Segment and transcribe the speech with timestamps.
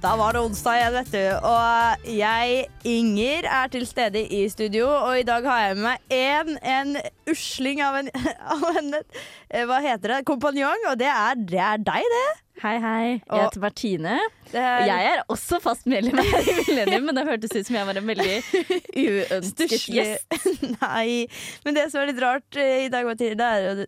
[0.00, 1.24] Da, var det onsdag igjen, vet du.
[1.44, 4.86] Og jeg, Inger, er til stede i studio.
[4.88, 6.94] Og i dag har jeg med meg en, en
[7.28, 8.08] usling av en,
[8.54, 10.22] av en eh, Hva heter det?
[10.30, 10.86] Kompanjong.
[10.88, 12.24] Og det er, det er deg, det.
[12.60, 13.04] Hei, hei.
[13.24, 14.14] Jeg heter Martine.
[14.52, 17.86] er, Jeg er også fast medlem her i Millennium, men det hørtes ut som jeg
[17.88, 18.34] var en veldig
[19.04, 20.36] uønsket gjest.
[20.82, 21.24] Nei.
[21.64, 23.86] Men det som er litt rart eh, i dag, Martine, det er, jo-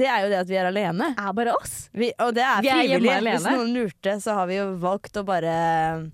[0.00, 1.10] det er jo det at vi er alene.
[1.12, 1.74] Er bare oss.
[1.92, 3.18] Vi, og det Vi er frivillig.
[3.28, 5.56] Hvis noen lurte, så har vi jo valgt å bare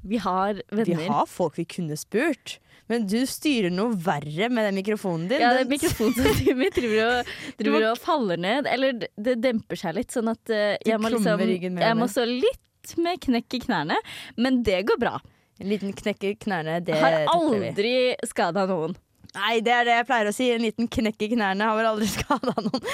[0.03, 1.05] Vi har venner.
[1.05, 2.59] Vi har folk vi kunne spurt.
[2.89, 5.41] Men du styrer noe verre med den mikrofonen din.
[5.45, 8.67] Ja, Den- mikrofonen min driver og, driver og faller ned.
[8.71, 11.43] Eller det- demper seg litt, sånn at eh, jeg må, liksom,
[11.81, 13.99] jeg må stå litt med knekk i knærne.
[14.41, 15.19] Men det går bra.
[15.61, 18.93] En liten knekk i knærne, det har aldri skada noen.
[19.37, 20.47] Nei, det er det jeg pleier å si.
[20.55, 22.87] En liten knekk i knærne har vel aldri skada noen.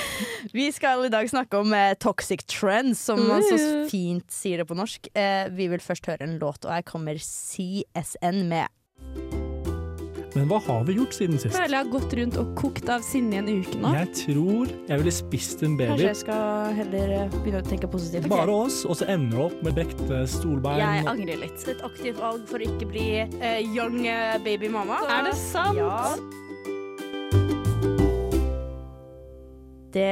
[0.51, 3.85] Vi skal i dag snakke om eh, toxic trends, som man så Uh.
[3.93, 5.07] fint sier det på norsk.
[5.15, 8.67] Eh, vi vil først høre en låt, og her kommer CSN med.
[10.35, 11.55] Men hva har vi gjort siden sist?
[11.55, 13.93] føler jeg har gått rundt og kokt av sinne i en uke nå.
[13.95, 15.93] Jeg tror jeg ville spist en baby.
[15.93, 18.27] Kanskje jeg skal heller eh, begynne å tenke positivt.
[18.33, 20.81] Bare oss, og så ender du opp med brekte stolbein.
[20.83, 21.63] Jeg angrer litt.
[21.71, 24.99] Et aktivt valg for å ikke bli uh, young eh, baby mama.
[25.07, 25.79] Er det sant?
[25.79, 26.17] Ja.
[29.95, 30.11] Det,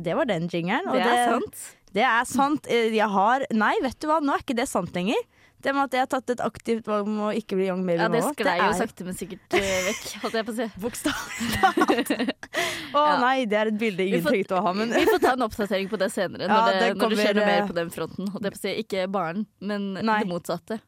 [0.00, 0.88] det var den jingeren.
[0.96, 1.64] Det er sant.
[1.92, 2.72] Det er sant.
[2.72, 5.20] Jeg har Nei, vet du hva, nå er ikke det sant lenger.
[5.62, 8.00] Det med at jeg har tatt et aktivt valg om å ikke bli young baby
[8.02, 10.66] Ja, det sklei jo sakte, men sikkert eh, vekk, holdt jeg på å si.
[10.84, 12.52] Bokstavelig talt.
[12.98, 15.34] Å nei, det er et bilde ingen får- trengte å ha, men Vi får ta
[15.36, 17.68] en oppdatering på det senere, Ja, når, det, det når det skjer noe mer eh,
[17.70, 18.32] på den fronten.
[18.34, 18.74] Holdt jeg på å si.
[18.82, 20.18] Ikke barn, men Nei.
[20.26, 20.80] det motsatte.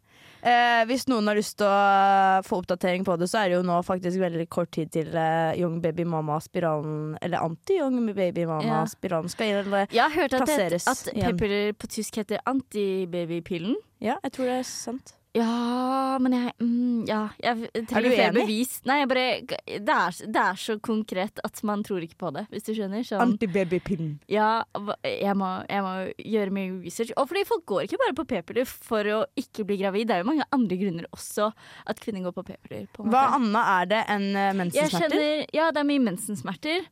[0.45, 3.63] eh, hvis noen har lyst til å få oppdatering på det, så er det jo
[3.65, 9.63] nå faktisk veldig kort tid til eh, young baby mama-spiralen, eller anti-young baby mama-spiralen skal.
[9.63, 13.79] Eller, Jeg har hørt at, det, at pepper på tysk heter antibabypillen.
[14.05, 15.15] Ja, jeg tror det er sant.
[15.35, 18.77] Ja, men jeg mm, Ja, jeg Er trenger jo flere bevis.
[18.87, 19.25] Nei, jeg bare
[19.67, 23.03] det er, det er så konkret at man tror ikke på det, hvis du skjønner.
[23.07, 24.13] Sånn, Antibabypillen.
[24.31, 24.63] ja,
[25.03, 27.11] jeg må, jeg må gjøre mye research.
[27.19, 30.07] Og fordi folk går ikke bare på p-piller for å ikke bli gravid.
[30.09, 31.51] Det er jo mange andre grunner også
[31.91, 32.87] at kvinner går på p-piller.
[33.03, 35.19] Hva annet er det enn eh, mensensmerter?
[35.19, 36.87] kjenner, ja, det er mye mensensmerter.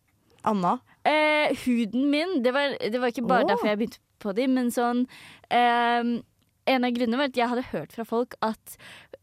[0.51, 0.75] Anna?
[1.07, 3.53] Eh, huden min det var, det var ikke bare oh.
[3.55, 5.07] derfor jeg begynte på de, men sånn
[5.51, 6.19] eh,
[6.67, 8.77] En av grunnene var at jeg hadde hørt fra folk at,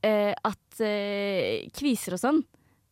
[0.03, 2.41] uh, at uh, kviser og sånn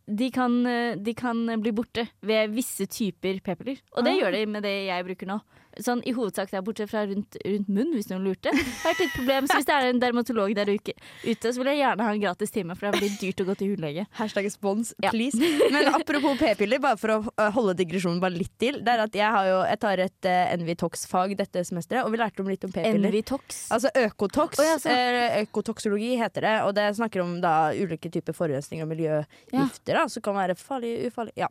[0.08, 3.82] de kan, eh, de kan bli borte ved visse typer p-piller.
[3.92, 4.20] Og det Ah.
[4.22, 5.42] gjør de med det jeg bruker nå.
[5.84, 8.50] Sånn I hovedsak der er borte fra rundt, rundt munn, hvis noen lurte.
[8.54, 11.82] Er et problem, så Hvis det er en dermatolog der uke- ute, så vil jeg
[11.84, 14.06] gjerne ha en gratis time, for det veldig dyrt å gå til hudlege.
[14.20, 15.12] Hashtag spons, Ja.
[15.14, 15.38] please.
[15.74, 18.80] Men apropos p-piller, bare for å uh, holde digresjonen bare litt til.
[18.84, 22.22] Det er at jeg, har jo, jeg tar et uh, Envitox-fag dette semesteret, og vi
[22.22, 23.10] lærte om litt om p-piller.
[23.12, 23.68] Envitox.
[23.76, 24.60] Altså Økotox.
[24.62, 28.92] Oh, ja, eh, Økotoksologi heter det, og det snakker om da ulike typer forurensninger og
[28.96, 31.38] miljøgifter da, som kan være farlige, ufarlige.
[31.46, 31.50] Ja.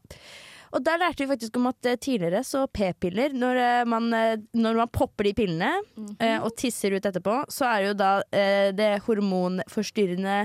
[0.76, 4.36] Og der lærte vi faktisk om at eh, tidligere så p-piller, når, eh, man, eh,
[4.60, 6.16] når man popper de pillene Mhm.
[6.20, 10.36] eh, og tisser ut etterpå, så er det jo da eh, det hormonforstyrrende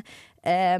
[0.44, 0.80] eh,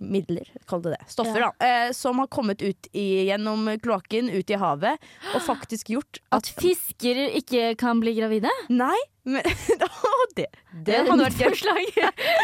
[0.00, 1.02] midler, kall det det.
[1.08, 1.50] Stoffer, Ja.
[1.58, 1.66] da.
[1.86, 4.98] Eh, som har kommet ut i, gjennom kloakken, ut i havet,
[5.34, 8.50] og faktisk gjort At at fisker ikke kan bli gravide?
[8.68, 9.42] Nei, men
[10.36, 10.46] det, det,
[10.84, 11.48] det hadde vært gøy.
[11.54, 11.84] forslag.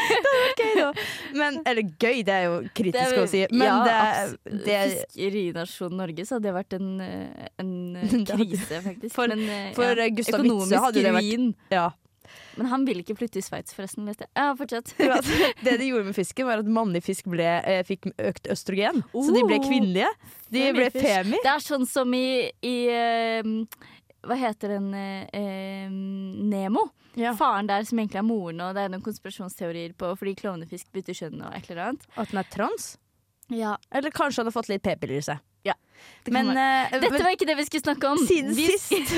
[0.61, 0.91] gøy da.
[1.37, 3.43] Men, eller gøy, det er jo kritisk Det er- å si.
[3.53, 8.35] Men ja, det, det Fiskerinasjonen Norge, så hadde det vært en, eh, en eh, Det
[8.35, 9.15] hadde- krise, faktisk.
[9.17, 10.09] For- Men, eh, For ja.
[10.17, 11.89] Gustav Witzøe hadde det vært ja.
[12.57, 14.05] Men han ville ikke flytte i Sveits, forresten.
[14.11, 14.29] vet jeg.
[14.37, 14.93] Ja, fortsett.
[15.65, 19.03] Det de gjorde med fisken, var at mannlig fisk ble, eh, fikk økt østrogen.
[19.15, 19.67] Så de ble Oh.
[19.69, 20.11] kvinnelige.
[20.51, 21.39] De ble femi.
[21.43, 23.51] Det er sånn som i, i uh,
[24.27, 26.89] Hva heter den eh, Nemo?
[27.19, 27.33] Ja.
[27.35, 31.17] Faren der som egentlig er moren, og det er noen konspirasjonsteorier på fordi klovnefisk bytter
[31.19, 32.05] kjønn og et eller annet.
[32.17, 32.91] At den er trans.
[33.51, 35.41] Ja, Eller kanskje han har fått litt p-piller i seg.
[36.25, 38.19] Det Men, eh, Dette var ikke det vi skulle snakke om.
[38.29, 39.13] siden vi, sist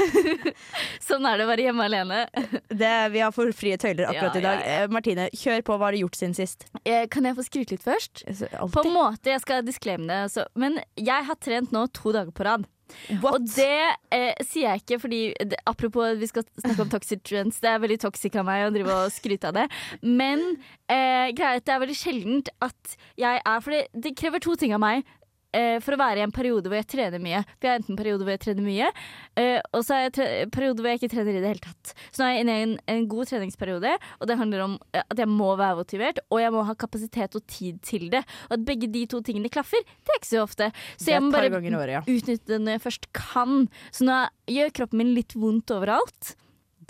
[1.09, 2.21] sånn er det å være hjemme alene.
[2.83, 4.61] det, Vi har for frie tøyler akkurat Ja, i dag.
[4.63, 4.83] ja, ja.
[4.85, 5.79] Eh, Martine, kjør på.
[5.79, 6.67] Hva har du gjort siden sist?
[6.85, 8.25] Eh, Kan jeg få skryte litt først?
[8.27, 8.75] Altid.
[8.75, 10.47] På en måte, jeg skal disclaime det, altså.
[10.59, 12.67] men jeg har trent nå to dager på rad.
[13.23, 13.39] What?
[13.39, 17.63] Og det eh, sier jeg ikke fordi det, Apropos vi skal snakke om toxic trends,
[17.63, 19.65] det er veldig toxic av meg å drive og skryte av det.
[20.05, 20.43] Men
[20.93, 24.45] eh, greia er at det er veldig sjeldent at jeg er For det, det krever
[24.45, 25.07] to ting av meg.
[25.57, 27.43] Eh, for å være i en periode hvor jeg trener mye.
[27.57, 28.91] For jeg har enten en periode hvor jeg trener mye,
[29.41, 31.95] eh, og så har jeg en periode hvor jeg ikke trener i det hele tatt.
[32.11, 35.05] Så nå er jeg inne i en, en god treningsperiode, og det handler om eh,
[35.05, 38.25] at jeg må være motivert, og jeg må ha kapasitet og tid til det.
[38.51, 40.71] Og at begge de to tingene klaffer, det er ikke så ofte.
[40.97, 42.05] Så er jeg må bare året, ja.
[42.07, 43.67] utnytte det når jeg først kan.
[43.95, 46.35] Så nå gjør kroppen min litt vondt overalt.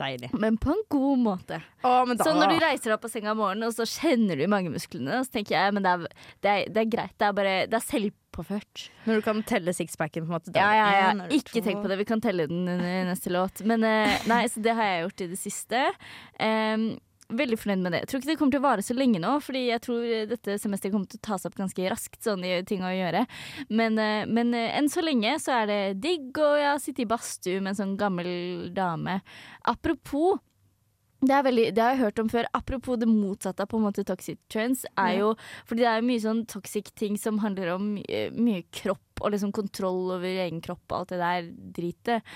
[0.02, 0.32] Deilig.
[0.42, 1.60] Men på en god måte.
[1.86, 3.86] Å, men da, Så når du reiser deg opp av senga om morgenen, og så
[3.86, 7.14] kjenner du mange magemusklene, så tenker jeg men det er, det er, det er greit.
[7.18, 8.84] Det er bare Det er selvpåført.
[9.06, 10.54] Når du kan telle sixpacken, på en måte.
[10.56, 11.06] Ja, ja, ja.
[11.12, 11.64] En Ikke to.
[11.68, 12.00] tenk på det.
[12.02, 13.62] Vi kan telle den under neste låt.
[13.68, 15.86] Men eh, nei, så det har jeg gjort i det siste.
[16.42, 16.88] Em,
[17.38, 18.02] veldig fornøyd med det.
[18.02, 20.58] Jeg tror ikke det kommer til å vare så lenge nå, fordi jeg tror dette
[20.60, 23.24] semesteret kommer til å tas opp ganske raskt, sånne ting å gjøre.
[23.70, 27.04] Men, eh, men eh, enn så lenge så er det digg, og jeg har sittet
[27.06, 28.32] i badstue med en sånn gammel
[28.76, 29.20] dame.
[29.68, 30.40] Apropos
[31.22, 32.46] det, veldig, det har jeg hørt om før.
[32.58, 34.82] Apropos det motsatte av på en måte toxic trends.
[34.98, 35.28] Er jo,
[35.68, 39.32] fordi det er jo mye sånn toxic ting som handler om eh, mye kropp og
[39.34, 41.48] liksom kontroll over egen kropp og alt det der
[41.78, 42.26] dritet.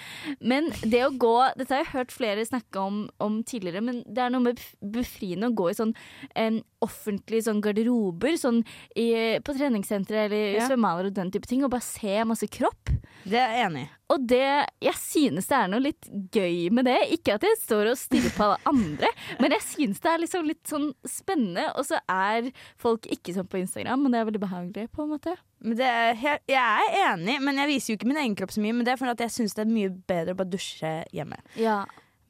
[0.41, 4.23] Men det å gå Dette har jeg hørt flere snakke om, om tidligere, men det
[4.27, 5.93] er noe med befriende å gå i sånn
[6.39, 8.63] en offentlig sånn garderober, sånn
[8.95, 9.09] i,
[9.43, 10.67] på treningssentre eller i Ja.
[10.69, 12.93] svømmehaller og den type ting, og bare se masse kropp.
[13.27, 13.89] Det er jeg enig i.
[14.15, 14.43] Og det,
[14.85, 16.99] jeg synes det er noe litt gøy med det.
[17.17, 19.09] Ikke at jeg står og stirrer på alle andre,
[19.41, 21.65] men jeg synes det er liksom litt sånn spennende.
[21.75, 25.11] Og så er folk ikke sånn på Instagram, og det er veldig behagelig, på en
[25.17, 25.35] måte.
[25.67, 28.75] Er helt, jeg er enig, men jeg viser jo ikke min egen kropp så mye.
[28.77, 31.39] Men det er fordi at jeg syns det er mye bedre å bare dusje hjemme.
[31.59, 31.81] Ja,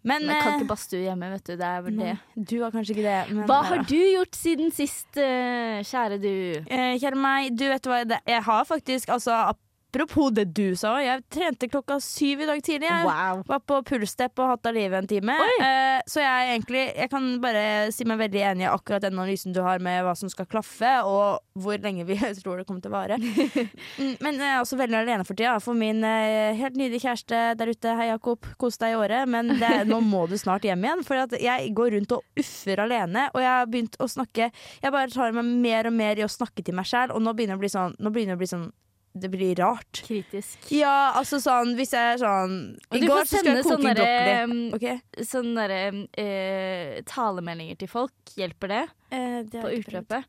[0.06, 1.52] Men, Men jeg kan eh, ikke badstue hjemme, vet du.
[1.58, 2.12] Det er vel det.
[2.38, 3.20] du har kanskje ikke det.
[3.34, 6.34] Men, Hva har du gjort siden sist, eh, kjære du?
[6.62, 9.34] Eh, kjære meg, du vet hva Jeg har faktisk, altså
[9.96, 12.88] apropos det du sa, jeg trente klokka syv i dag tidlig.
[12.90, 13.42] Jeg Wow.
[13.48, 15.32] var på pulsstep og hatt av livet en time.
[15.60, 19.52] Eh, så jeg egentlig Jeg kan bare si meg veldig enig i akkurat den analysen
[19.56, 22.92] du har med hva som skal klaffe, og hvor lenge vi tror det kommer til
[22.92, 23.16] å vare.
[23.18, 25.56] Mm, Men jeg er også veldig alene for tida.
[25.64, 29.54] For min eh, helt nydelige kjæreste der ute, hei Jakob, kos deg i året, men
[29.60, 31.04] det, nå må du snart hjem igjen.
[31.06, 34.50] For jeg går rundt og uffer alene, og jeg har begynt å snakke
[34.82, 37.32] Jeg bare tar meg mer og mer i å snakke til meg sjæl, og nå
[37.36, 38.66] begynner det å bli sånn Nå begynner det å bli sånn
[39.16, 40.02] det blir rart.
[40.06, 40.58] Kritisk.
[40.74, 42.56] Ja, altså sånn Hvis jeg er sånn
[42.92, 44.04] I går så skulle jeg koke sånne brokkoli.
[44.04, 45.24] der, um, Ok?
[45.32, 48.14] Sånne derre eh, talemeldinger til folk.
[48.36, 48.84] Hjelper det
[49.14, 50.24] Eh, det på utløpet?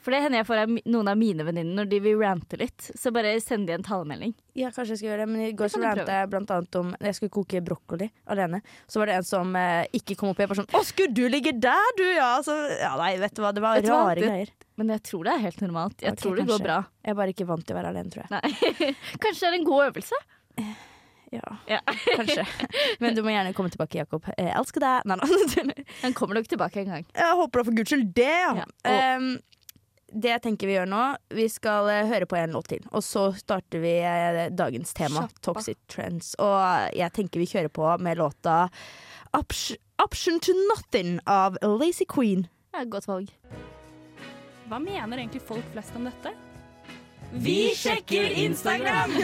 [0.00, 2.86] For det hender jeg får av noen av mine venninner når de vil rante litt.
[2.96, 4.32] Så bare send de en talemelding.
[4.56, 6.94] Ja, kanskje jeg skal gjøre det, men i går så rante jeg blant annet om
[7.00, 8.62] Jeg skulle koke brokkoli alene.
[8.88, 10.40] Så var det en som eh, ikke kom opp.
[10.40, 12.30] Jeg var sånn Å, skulle du ligge der, du, ja?
[12.46, 14.54] Så, ja nei, vet du hva, det var rare Det- greier.
[14.80, 15.98] Men jeg tror det er helt normalt.
[16.00, 16.54] Jeg okay, tror det kanskje.
[16.56, 16.76] går bra.
[17.04, 18.30] Jeg er bare ikke vant til å være alene, tror jeg.
[18.32, 18.94] Nei.
[19.26, 20.20] Kanskje det er en god øvelse?
[21.30, 21.78] Ja, Ja.
[22.16, 22.42] kanskje.
[22.98, 24.24] Men du må gjerne komme tilbake, Jakob.
[24.34, 25.04] Jeg elsker deg.
[25.06, 25.84] Nei, nei.
[26.02, 27.04] Han kommer nok tilbake en gang.
[27.14, 28.64] Jeg håper da for guds skyld det, ja.
[28.90, 29.28] Em,
[30.12, 31.02] det jeg tenker vi gjør nå,
[31.36, 32.82] vi skal eh, høre på en låt til.
[32.90, 35.44] Og så starter vi eh, dagens tema, Kjappa.
[35.46, 36.32] Toxic Trends.
[36.42, 38.62] Og jeg tenker vi kjører på med låta
[39.36, 42.46] Option, Option to Nothing av Lazy Queen.
[42.74, 43.30] Ja, godt valg.
[44.70, 46.34] Hva mener egentlig folk flest om dette?
[47.30, 49.14] Vi sjekker Instagram!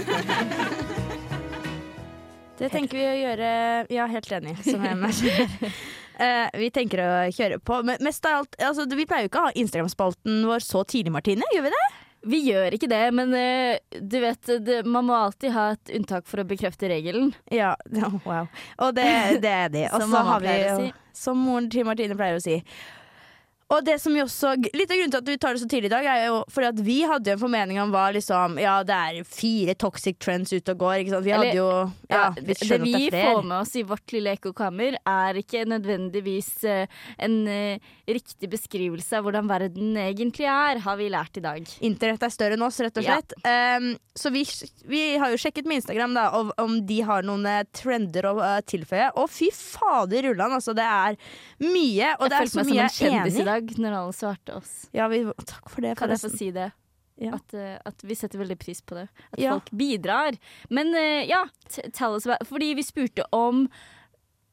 [2.56, 3.48] Det tenker vi å gjøre
[3.92, 5.74] Ja, helt enig, som jeg merker.
[6.16, 7.82] Eh, vi tenker å kjøre på.
[7.86, 11.12] Men mest av alt, altså, vi pleier jo ikke å ha Instagram-spalten vår så tidlig,
[11.12, 11.46] Martine.
[11.54, 11.86] Gjør vi det?
[12.26, 16.26] Vi gjør ikke det, men uh, du vet, det, man må alltid ha et unntak
[16.26, 17.30] for å bekrefte regelen.
[17.54, 17.76] Ja,
[18.26, 18.48] wow.
[18.82, 19.06] Og det,
[19.44, 19.84] det er de.
[19.92, 20.88] Og så har vi jo, si.
[21.16, 22.58] Som moren til Martine pleier å si.
[23.66, 25.88] Og det som vi også Litt av grunnen til at vi tar det så tidlig
[25.90, 28.76] i dag, er jo fordi at vi hadde jo en formening om hva liksom Ja,
[28.86, 31.26] det er fire toxic trends ute og går, ikke sant.
[31.26, 31.70] Vi Eller- hadde jo
[32.10, 35.64] Ja, vi det, det vi det får med oss i vårt lille ekkokammer, er ikke
[35.66, 36.86] nødvendigvis eh,
[37.18, 41.66] en eh, riktig beskrivelse av hvordan verden egentlig er, har vi lært i dag.
[41.82, 43.18] Internett er større enn oss, rett og Ja.
[43.46, 44.44] Um, så vi,
[44.86, 48.36] vi har jo sjekket med Instagram da, om, om de har noen eh, trender å
[48.66, 49.10] tilføye.
[49.18, 50.74] Og fy fader rullan, altså.
[50.76, 51.18] Det er
[51.66, 53.55] mye, og det jeg er så mye jeg er enig i.
[53.56, 54.74] dag når alle svarte oss.
[54.96, 56.70] Ja, vi, takk for det, Kan jeg få si det?
[57.16, 57.32] Ja.
[57.38, 59.06] At, eh, at vi setter veldig pris på det.
[59.32, 59.54] At Ja.
[59.56, 60.36] folk bidrar.
[60.68, 61.46] Men eh, ja,
[61.96, 63.68] tell us about Fordi vi spurte om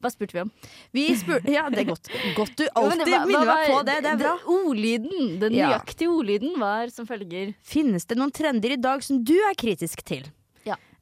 [0.00, 0.50] Hva spurte vi om?
[0.92, 2.08] Vi spurte Ja, det er godt.
[2.36, 3.98] Godt du alltid var- minner hva meg på det.
[4.04, 4.32] Det er bra.
[4.46, 5.68] Ordlyden, den Ja.
[5.74, 7.54] nøyaktige ordlyden var som følger.
[7.62, 10.24] Finnes det noen trender i dag som du er kritisk til?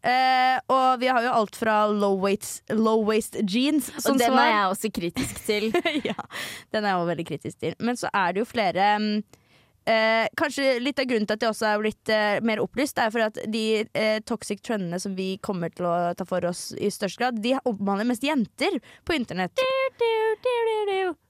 [0.02, 4.48] Eh, og vi har jo alt fra low waist, low waist jeans Og den er
[4.50, 5.68] jeg også kritisk til.
[6.10, 6.18] ja,
[6.74, 7.76] den er jeg også veldig kritisk til.
[7.78, 9.22] Men så er det jo flere mm,
[9.86, 13.10] eh, Kanskje litt av grunnen til at jeg også er blitt eh, mer opplyst, er
[13.14, 16.90] for at de eh, toxic trendene som vi kommer til å ta for oss i
[16.92, 19.56] størst grad, de omhandler mest jenter på internett.
[19.56, 20.12] Det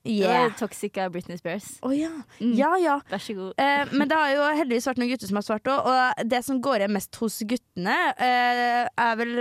[0.05, 0.43] Yeah.
[0.43, 1.79] var Toxic av Britney Spears.
[1.83, 2.11] Oh, ja.
[2.41, 2.55] Mm.
[2.59, 2.97] Ja ja.
[3.11, 3.53] Vær så god.
[3.63, 6.41] Eh, men det har jo heldigvis vært noen gutter som har svart òg, og det
[6.47, 9.37] som går igjen mest hos guttene, eh, er vel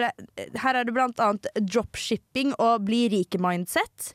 [0.61, 4.13] Her er det blant annet dropshipping og bli rik-mindset.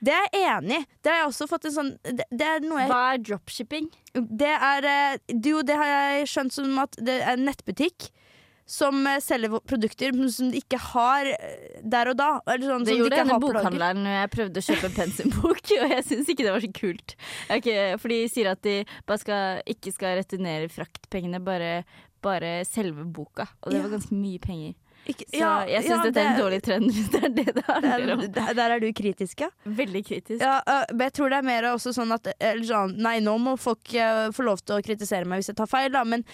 [0.00, 0.86] Det er jeg enig i.
[1.04, 3.90] Det har jeg også fått en sånn Det, det er noe jeg Hva er dropshipping?
[4.16, 8.08] Det er eh, Jo, det har jeg skjønt som at det er en nettbutikk
[8.70, 12.28] som eh, selger produkter som de ikke har eh, der og da.
[12.46, 14.94] Eller sånn, Det som de gjorde ikke denne bokhandleren når jeg prøvde å kjøpe en
[14.98, 17.16] pensumbok, og jeg syns ikke det var så kult.
[17.50, 18.76] Er for de sier at de
[19.24, 21.72] skal, ikke skal returnere fraktpengene, bare,
[22.22, 23.48] bare selve boka.
[23.64, 23.88] Og det Ja.
[23.88, 24.78] var ganske mye penger.
[25.10, 28.14] Ikke, Så jeg syns dette er en dårlig trend, hvis det er det det handler
[28.16, 28.24] om.
[28.38, 29.50] der, der er du kritisk, ja?
[29.64, 30.40] Veldig kritisk.
[30.44, 30.60] Ja,
[30.92, 33.92] men jeg tror det er mer også sånn at eller sånn, Nei, nå må folk
[34.36, 36.24] få lov til å kritisere meg hvis jeg tar feil, da, men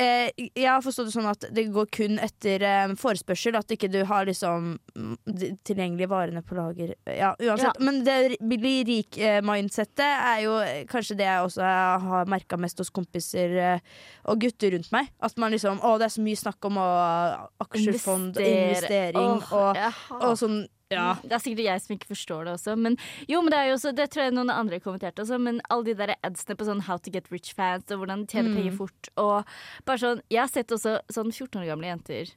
[0.00, 3.90] eh, jeg har forstått det sånn at det går kun etter eh, forespørsel, at ikke
[3.92, 6.94] du har liksom mm, de tilgjengelige varene på lager.
[7.08, 7.80] Ja, uansett.
[7.84, 11.72] Men det blir rik-mindsettet er jo eh, kanskje det jeg også
[12.08, 13.98] har merka mest hos kompiser eh,
[14.30, 15.10] og gutter rundt meg.
[15.24, 16.88] At man liksom Å, det er så mye snakk om å,
[17.64, 18.54] aksjefond, Investere.
[18.54, 20.64] investering oh, og, og sånn.
[20.94, 21.14] Ja.
[21.22, 22.76] Det er sikkert jeg som ikke forstår det også.
[22.78, 22.96] Men
[23.28, 25.38] jo, men det er jo også Det tror jeg noen andre kommenterte også.
[25.40, 28.56] Men alle de der adsene på sånn How to get rich-fans og hvordan tjene Mm.
[28.60, 29.44] penger fort og
[29.84, 32.32] bare sånn Jeg har sett også sånn 14 år gamle jenter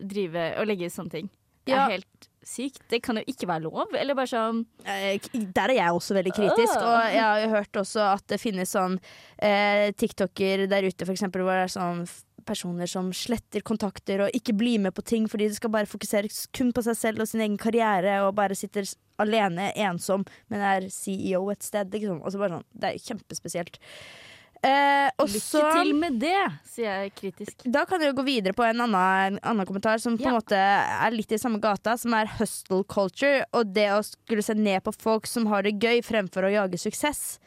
[0.00, 1.30] drive og legge ut sånne ting.
[1.66, 1.88] Det er Ja.
[1.88, 2.78] helt sykt.
[2.88, 3.92] Det kan jo ikke være lov.
[3.94, 6.76] Eller bare sånn Eh, Der er jeg også veldig kritisk.
[6.76, 6.86] Oh.
[6.94, 9.00] Og jeg har jo hørt også at det finnes sånn
[9.40, 12.06] eh, TikToker der ute, for eksempel, hvor det er sånn
[12.46, 16.30] personer som sletter kontakter og ikke blir med på ting fordi de skal bare fokusere
[16.56, 18.86] kun på seg selv og sin egen karriere og bare sitter
[19.22, 21.90] alene, ensom, men er CEO et sted.
[21.92, 22.20] Liksom.
[22.30, 23.78] Sånn, Det er jo kjempespesielt.
[24.66, 27.66] Eh, og Lykke så til med det, sier jeg kritisk.
[27.70, 30.32] da kan jeg jo gå videre på en annen, en annen kommentar som på en
[30.32, 30.38] Ja.
[30.40, 33.44] måte er litt i samme gata, som er hustle culture.
[33.52, 36.80] Og det å skulle se ned på folk som har det gøy, fremfor å jage
[36.80, 37.38] suksess.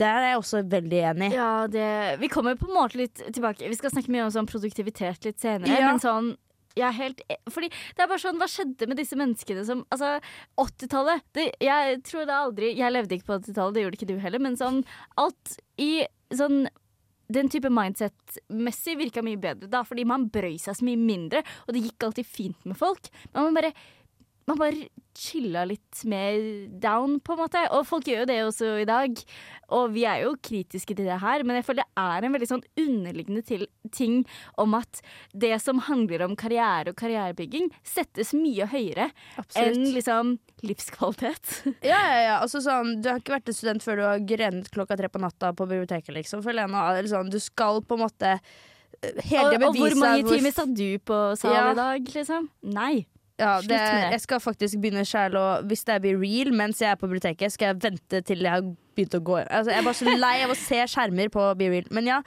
[0.00, 1.30] Der er jeg også veldig enig.
[1.36, 3.68] Ja, det Vi kommer på en måte litt tilbake.
[3.68, 5.90] Vi skal snakke mye om sånn produktivitet litt senere, Ja.
[5.92, 6.36] men sånn
[6.80, 10.20] helt e- Fordi det er bare sånn, Hva skjedde med disse menneskene som Altså,
[10.56, 14.38] 80-tallet Jeg tror det aldri Jeg levde ikke på 80-tallet, det gjorde ikke du heller,
[14.38, 14.84] men sånn
[15.18, 16.68] Alt i sånn
[17.30, 21.74] den type mindset-messig virka mye bedre da, fordi man brøy seg så mye mindre, og
[21.76, 23.06] det gikk alltid fint med folk.
[23.32, 23.70] Men man bare
[24.50, 24.88] man bare
[25.20, 26.36] chilla litt mer
[26.80, 27.62] down, på en måte.
[27.76, 29.20] Og folk gjør jo det også i dag.
[29.76, 32.48] Og vi er jo kritiske til det her, men jeg føler det er en veldig
[32.50, 33.42] sånn underliggende
[33.94, 34.22] ting
[34.60, 35.02] om at
[35.36, 39.76] det som handler om karriere og karrierebygging, settes mye høyere Absolutt.
[39.76, 40.34] enn liksom
[40.66, 41.52] livskvalitet.
[41.90, 42.34] Ja, ja, ja.
[42.40, 45.22] Altså, sånn, du har ikke vært en student før du har grenet klokka tre på
[45.22, 46.42] natta på biblioteket, liksom.
[46.44, 46.82] Jeg nå.
[46.90, 50.26] Eller sånn, du skal på en måte eh, hele og, tiden og hvor bevise mange
[50.28, 51.70] timer satt du på sal Ja.
[51.72, 52.50] i dag, liksom?
[52.74, 53.06] Nei.
[53.40, 54.12] Ja, Slutt det, med det.
[54.14, 57.54] jeg skal faktisk begynne sjæl å Hvis det blir real mens jeg er på biblioteket,
[57.54, 58.64] skal jeg vente til jeg har
[58.96, 59.36] begynt å gå.
[59.46, 61.86] Altså, jeg er bare så lei av å se skjermer på Be Real.
[61.96, 62.18] Men ja,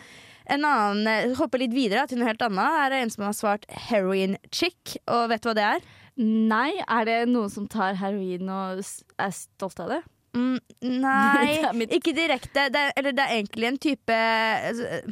[0.51, 2.79] en annen Hopper litt videre til noe helt annet.
[2.79, 4.97] Her er en som har svart heroin chick.
[5.05, 5.85] Og vet du hva det er?
[6.23, 10.01] Nei, er det noen som tar heroin og er stolt av det?
[10.33, 10.57] Mm,
[11.05, 12.67] nei, ikke direkte.
[12.73, 15.03] Det er, eller det er egentlig en type altså,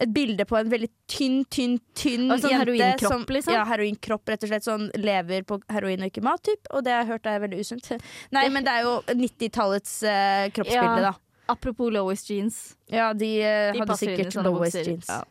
[0.00, 2.64] Et bilde på en veldig tynn, tynn, tynn Og sånn jente.
[2.66, 3.54] heroinkropp, som, liksom?
[3.56, 4.66] Ja, heroinkropp, rett og slett.
[4.66, 6.66] Sånn lever på heroin og ikke mat, typ.
[6.72, 7.90] Og det har jeg hørt er veldig usunt.
[8.36, 11.12] Nei, men det er jo 90-tallets uh, kroppsbilde, Ja.
[11.12, 11.14] da.
[11.48, 12.76] Apropos lowest jeans.
[12.90, 15.06] Ja, de, uh, De hadde sikkert low waist jeans.
[15.08, 15.22] Ja.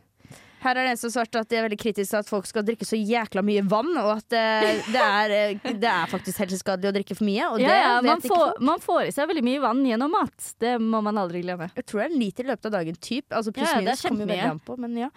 [0.62, 2.86] Her er det en som svarte at de er veldig kritisk at folk skal drikke
[2.88, 6.96] så jækla mye vann, og at eh, det, er, eh, det er faktisk helseskadelig å
[6.96, 7.44] drikke for mye.
[7.44, 10.50] Ja, det ja, man, får, man får i seg veldig mye vann gjennom mat.
[10.62, 11.70] Det må man aldri glemme.
[11.76, 13.28] Jeg tror det er en liter i løpet av dagen, typ.
[13.30, 15.12] Altså pluss Ja, det minus kommer veldig an på, men ja.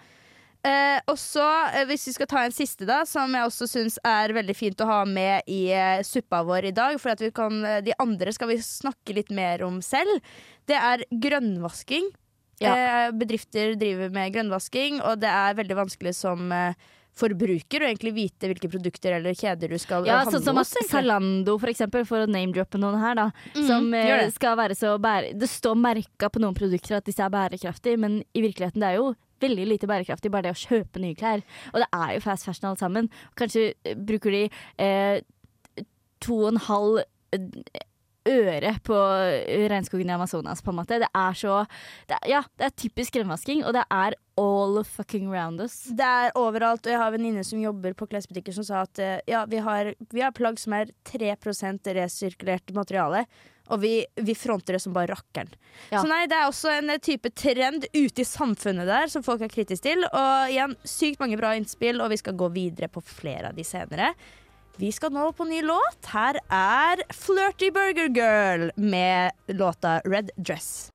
[0.60, 3.96] Eh, og så, eh, hvis vi skal ta en siste, da, som jeg også syns
[4.04, 7.96] er veldig fint å ha med i eh, suppa vår i dag, for kan, de
[8.02, 10.20] andre skal vi snakke litt mer om selv,
[10.68, 12.10] det er grønnvasking.
[12.60, 12.72] Ja.
[12.76, 16.74] Eh, bedrifter driver med grønnvasking, og det er veldig vanskelig som eh,
[17.16, 20.68] forbruker å egentlig vite hvilke produkter eller kjeder du skal Ja, handle sånn som at
[20.68, 20.90] hos.
[20.90, 23.26] Zalando, for eksempel, for å name-droppe noen her, da.
[23.56, 25.34] Mm, som eh, skal være så bære...
[25.40, 29.00] Det står merka på noen produkter at disse er bærekraftige, men i virkeligheten det er
[29.00, 31.44] jo veldig lite bærekraftig bare det å kjøpe nye klær.
[31.72, 33.08] Og det er jo fast fashion alt sammen.
[33.40, 34.42] Kanskje bruker de
[34.84, 35.22] eh,
[36.20, 37.00] to og en halv
[38.30, 38.96] øre på
[39.70, 41.00] regnskogen i Amazonas, på en måte.
[41.02, 41.60] Det er så
[42.08, 45.82] det er, Ja, det er typisk grønnvasking, og det er all fucking round us.
[45.84, 49.16] Det er overalt, og jeg har venninner som jobber på klesbutikker som sa at eh,
[49.30, 53.26] ja, vi har, vi har plagg som er 3% resirkulert materiale.
[53.70, 55.50] Og vi, vi fronter det som bare rakkeren.
[55.92, 56.00] Ja.
[56.00, 59.44] Så nei, det er også en eh, type trend ute i samfunnet der som folk
[59.46, 60.06] er kritiske til.
[60.08, 63.66] Og igjen, sykt mange bra innspill, og vi skal gå videre på flere av de
[63.66, 64.14] senere.
[64.76, 66.06] Vi skal nå på ny låt.
[66.12, 70.90] Her er Flirty Burger Girl med låta Red Dress.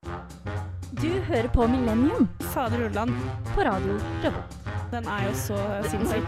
[1.02, 3.12] Du hører på Millennium Fader Ulland,
[3.54, 4.56] på radio Revolt.
[4.90, 5.58] den er jo så
[5.90, 6.26] sinnssyk.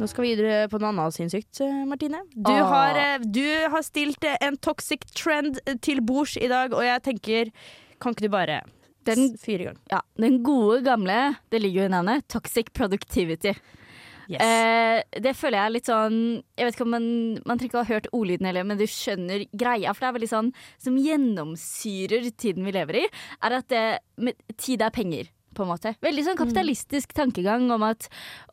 [0.00, 2.22] Nå skal vi videre på noe annet sinnssykt, eh, Martine.
[2.34, 2.68] Du Åh.
[2.72, 7.02] har, eh, du har stilt eh, en toxic trend til bords i dag, og jeg
[7.02, 7.52] tenker
[8.00, 8.64] Kan ikke du bare er
[9.04, 9.76] den, gang.
[9.90, 13.52] ja, den gode gamle, det ligger jo i navnet, toxic productivity.
[14.30, 14.42] Yes.
[14.44, 16.16] Eh, det føler jeg er litt sånn
[16.54, 17.10] Jeg vet ikke om man,
[17.48, 19.92] man trenger ikke å ha hørt ordlyden heller, men du skjønner greia.
[19.92, 20.50] For det er veldig sånn
[20.82, 23.06] som gjennomsyrer tiden vi lever i,
[23.42, 23.86] er at det,
[24.22, 25.30] med, tid er penger.
[25.52, 25.90] På en måte.
[26.00, 28.06] Veldig sånn kapitalistisk tankegang om at,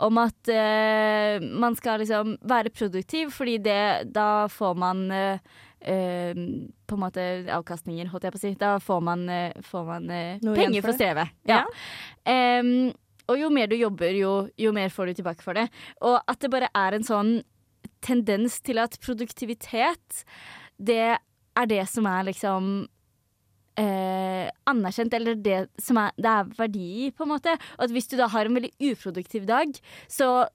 [0.03, 6.35] om at eh, man skal liksom være produktiv, fordi det, da får man eh, Uh,
[6.91, 8.49] på en måte avkastninger, holdt jeg på å si.
[8.59, 11.31] Da får man, uh, får man uh, penger for for strevet.
[11.47, 11.61] Ja.
[12.27, 12.91] Em,
[13.29, 15.67] og jo mer du jobber, jo, jo mer får du tilbake for det.
[16.01, 17.33] Og at det bare er en sånn
[18.05, 20.23] tendens til at produktivitet,
[20.79, 22.69] det er det som er liksom
[23.79, 27.55] eh, anerkjent, eller det som er, det er verdi i, på en måte.
[27.77, 29.75] Og at hvis du da har en veldig uproduktiv dag,
[30.11, 30.47] så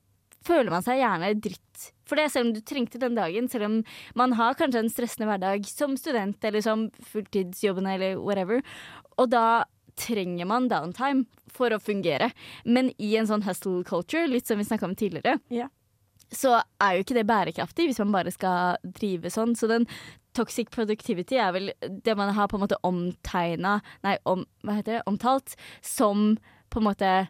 [0.45, 1.61] føler man seg gjerne dritt
[2.09, 3.49] for det, selv om du trengte den dagen.
[3.51, 3.79] Selv om
[4.19, 8.61] man har kanskje en stressende hverdag som student eller som fulltidsjobbende eller whatever.
[9.17, 9.65] Og da
[9.97, 12.33] trenger man downtime for å fungere.
[12.65, 15.69] Men i en sånn hustle culture, litt som vi snakka om tidligere, Ja.
[16.31, 19.55] så er jo ikke det bærekraftig hvis man bare skal drive sånn.
[19.55, 19.87] Så den
[20.35, 21.73] toxic productivity er vel
[22.03, 25.03] det man har på en måte omtegna Nei, om, hva heter det?
[25.07, 26.37] omtalt som
[26.71, 27.29] på en måte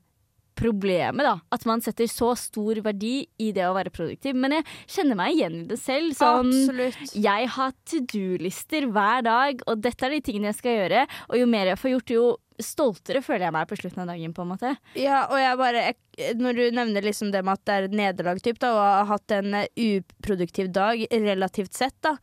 [0.59, 1.35] problemet, da.
[1.55, 4.37] At man setter så stor verdi i det å være produktiv.
[4.39, 6.15] Men jeg kjenner meg igjen i det selv.
[6.19, 7.15] Sånn Absolutt.
[7.19, 11.05] jeg har to do-lister hver dag, og dette er de tingene jeg skal gjøre.
[11.31, 12.27] Og jo mer jeg får gjort, jo
[12.63, 14.75] stoltere føler jeg meg på slutten av dagen, på en måte.
[14.99, 17.99] Ja, og jeg bare jeg, Når du nevner liksom det med at det er et
[17.99, 22.17] nederlag typ, da, og har hatt en eh, uproduktiv dag relativt sett, da.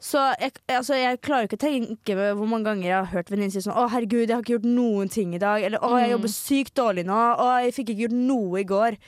[0.00, 3.30] Så jeg, altså, jeg klarer ikke å tenke meg hvor mange ganger jeg har hørt
[3.32, 5.64] venninner si sånn Å, herregud, jeg har ikke gjort noen ting i dag.
[5.66, 6.14] Eller å, jeg Mm.
[6.16, 7.16] jobber sykt dårlig nå.
[7.38, 8.98] Å, jeg fikk ikke gjort noe i går.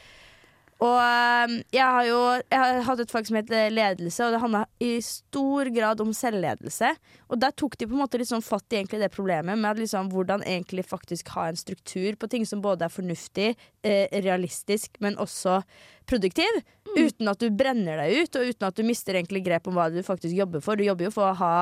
[0.80, 4.40] Og eh, jeg har jo jeg har hatt et fag som heter ledelse, og det
[4.40, 6.94] handla i stor grad om selvledelse.
[7.28, 10.45] Og der tok de på en måte liksom fatt i det problemet med liksom hvordan
[10.47, 15.60] egentlig faktisk ha en struktur på ting som både er fornuftig, eh, realistisk, men også
[16.08, 16.62] produktiv.
[16.97, 19.90] Uten at du brenner deg ut, og uten at du mister egentlig grep om hva
[19.93, 20.80] du faktisk jobber for.
[20.80, 21.54] Du jobber jo for å ha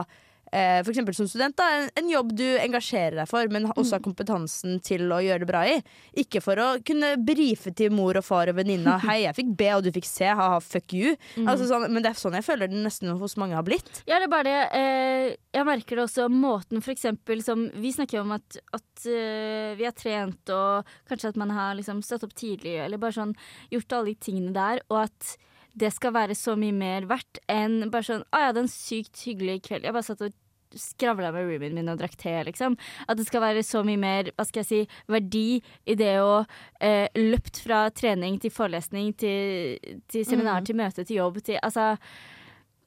[0.53, 4.05] eh, eksempel som student da, en, en jobb du engasjerer deg for, men også har
[4.05, 5.79] kompetansen til å gjøre det bra i.
[6.21, 9.71] Ikke for å kunne brife til mor og far og venninna 'hei, jeg fikk B,
[9.77, 11.17] og du fikk C, ha-ha, fuck you'.
[11.45, 14.03] Altså, sånn, men det er sånn jeg føler det nesten hos mange har blitt.
[14.09, 14.61] Ja, det er bare det.
[14.79, 19.87] Eh, jeg merker det også måten eksempel som Vi snakker om at, at uh, vi
[19.87, 23.35] har trent, og kanskje at man har liksom stått opp tidlig, eller bare sånn
[23.73, 25.37] gjort alle de tingene der, og at
[25.79, 29.25] det skal være så mye mer verdt enn bare sånn Å, jeg hadde en sykt
[29.27, 29.87] hyggelig kveld.
[29.87, 30.37] Jeg bare satt og
[30.77, 32.75] skravla med roomien min og drakk te, liksom.
[33.09, 36.43] At det skal være så mye mer, hva skal jeg si, verdi i det å
[36.81, 39.79] eh, løpt fra trening til forelesning til,
[40.13, 41.95] til seminar, til møte, til jobb, til Altså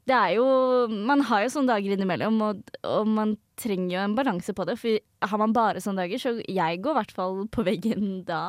[0.09, 0.45] det er jo
[0.89, 4.77] Man har jo sånne dager innimellom, og, og man trenger jo en balanse på det.
[4.81, 8.45] For har man bare sånne dager, så jeg går i hvert fall på veggen da.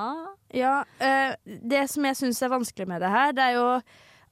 [0.56, 3.68] Ja, eh, Det som jeg syns er vanskelig med det her, det er jo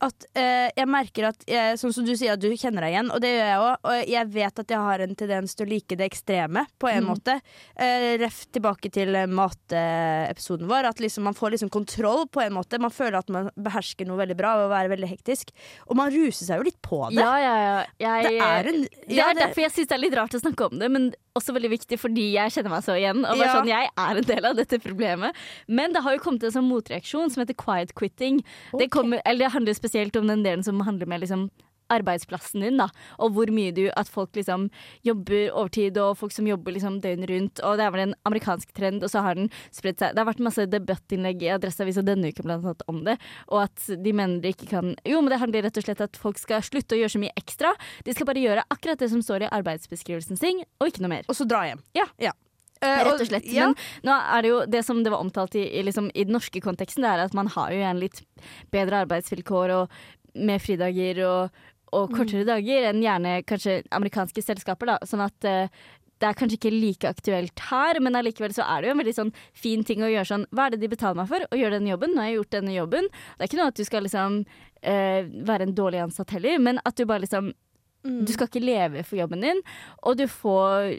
[0.00, 3.10] at eh, jeg merker at jeg, Sånn som du sier at du kjenner deg igjen,
[3.12, 3.88] og det gjør jeg òg.
[3.90, 7.06] Og jeg vet at jeg har en tendens til å like det ekstreme, på en
[7.08, 7.36] måte.
[7.76, 10.90] Eh, ref tilbake til eh, mateepisoden vår.
[10.90, 12.80] At liksom man får liksom kontroll, på en måte.
[12.82, 15.52] Man føler at man behersker noe veldig bra og være veldig hektisk.
[15.88, 17.20] Og man ruser seg jo litt på det.
[17.20, 17.80] Ja, ja, ja.
[18.00, 20.70] Jeg, Det er en det er derfor jeg syns det er litt rart å snakke
[20.70, 23.22] om det, men også veldig viktig fordi jeg kjenner meg så igjen.
[23.24, 23.54] Og bare Ja.
[23.54, 25.32] sånn, Jeg er en del av dette problemet.
[25.68, 28.42] Men det har jo kommet en sånn motreaksjon som heter quiet quitting.
[28.76, 28.90] Det, Ok.
[28.90, 31.50] kommer, eller det handler spesielt om den delen som handler med liksom
[31.92, 32.88] arbeidsplassen din, da.
[33.18, 34.68] Og hvor mye du At folk liksom
[35.06, 37.62] jobber overtid, og folk som jobber liksom døgnet rundt.
[37.66, 40.14] Og det er vel en amerikansk trend, og så har den spredt seg.
[40.14, 43.16] Det har vært masse debattinnlegg i Adresseavisa denne uken blant annet om det,
[43.50, 46.18] og at de mener de ikke kan Jo, men det handler rett og slett at
[46.20, 47.72] folk skal slutte å gjøre så mye ekstra.
[48.06, 51.26] De skal bare gjøre akkurat det som står i arbeidsbeskrivelsen sin, og ikke noe mer.
[51.28, 51.82] Og så dra hjem.
[51.96, 52.06] Ja.
[52.20, 52.34] ja.
[52.80, 53.48] Rett og slett.
[53.52, 53.68] ja.
[53.68, 56.36] Men nå er det jo det som det var omtalt i, i, liksom, i den
[56.36, 58.22] norske konteksten, det er at man har jo gjerne litt
[58.72, 59.98] bedre arbeidsvilkår og
[60.40, 61.60] mer fridager og,
[61.96, 64.98] og kortere dager enn gjerne kanskje amerikanske selskaper, da.
[65.08, 65.86] Sånn at uh,
[66.20, 69.16] det er kanskje ikke like aktuelt her, men allikevel så er det jo en veldig
[69.16, 71.46] sånn fin ting å gjøre sånn Hva er det de betaler meg for?
[71.48, 72.12] Å gjøre denne jobben.
[72.12, 73.08] Nå har jeg gjort denne jobben.
[73.08, 76.82] Det er ikke noe at du skal liksom uh, være en dårlig ansatt heller, men
[76.84, 77.52] at du bare liksom
[78.00, 78.22] Mm.
[78.24, 79.58] Du skal ikke leve for jobben din,
[80.08, 80.94] og du får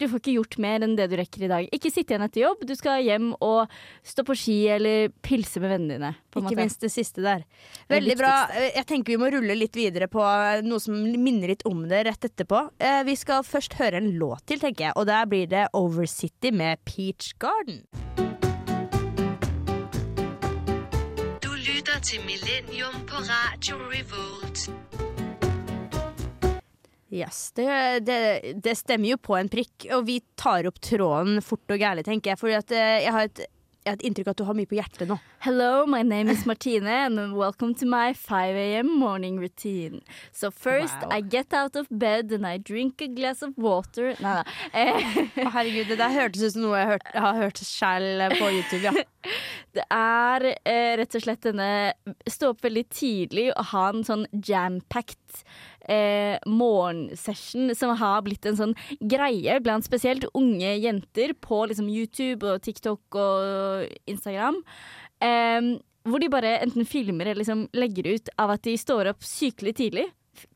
[0.00, 1.68] du får ikke gjort mer enn det du rekker i dag.
[1.76, 3.68] Ikke sitte igjen etter jobb, du skal hjem og
[4.06, 6.12] stå på ski eller pilse med vennene dine.
[6.32, 6.60] På Ikke måte.
[6.62, 7.44] minst det siste der.
[7.90, 8.32] Veldig bra.
[8.54, 11.84] Eh, Jeg tenker vi må rulle litt videre på eh, noe som minner litt om
[11.90, 12.70] det rett etterpå.
[12.80, 16.06] Eh, Vi skal først høre en låt til, tenker jeg, og der blir det Over
[16.06, 17.84] City med Peach Garden.
[21.40, 24.70] Du lytter til Millennium på Radio Revolt.
[27.10, 27.66] Yes, det,
[28.06, 28.18] det,
[28.62, 32.32] det stemmer jo på en prikk, og vi tar opp tråden fort og gærlig, tenker
[32.32, 32.38] jeg.
[32.38, 33.48] For eh, jeg
[33.80, 35.16] jeg har et inntrykk av at du har mye på hjertet nå.
[35.40, 38.90] Hello, my name is Martine, and welcome to my 5 a.m.
[38.98, 40.02] morning routine.
[40.32, 41.08] So first, Wow.
[41.10, 44.14] I get out of bed and I drink a glass of water.
[44.20, 44.44] Nei da.
[44.72, 45.00] Eh,
[45.40, 48.92] herregud, det der hørtes ut som noe jeg, hørt, har hørt selv på YouTube, ja.
[49.78, 51.70] det er eh, rett og slett denne
[52.28, 55.42] Stå opp veldig tidlig og ha en sånn jam-packed
[55.88, 62.46] eh, morgensession som har blitt en sånn greie blant spesielt unge jenter på liksom YouTube
[62.48, 64.60] og TikTok og Instagram.
[65.22, 65.76] Eh,
[66.08, 69.76] hvor de bare enten filmer eller liksom legger ut av at de står opp sykelig
[69.80, 70.06] tidlig.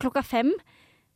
[0.00, 0.54] Klokka fem.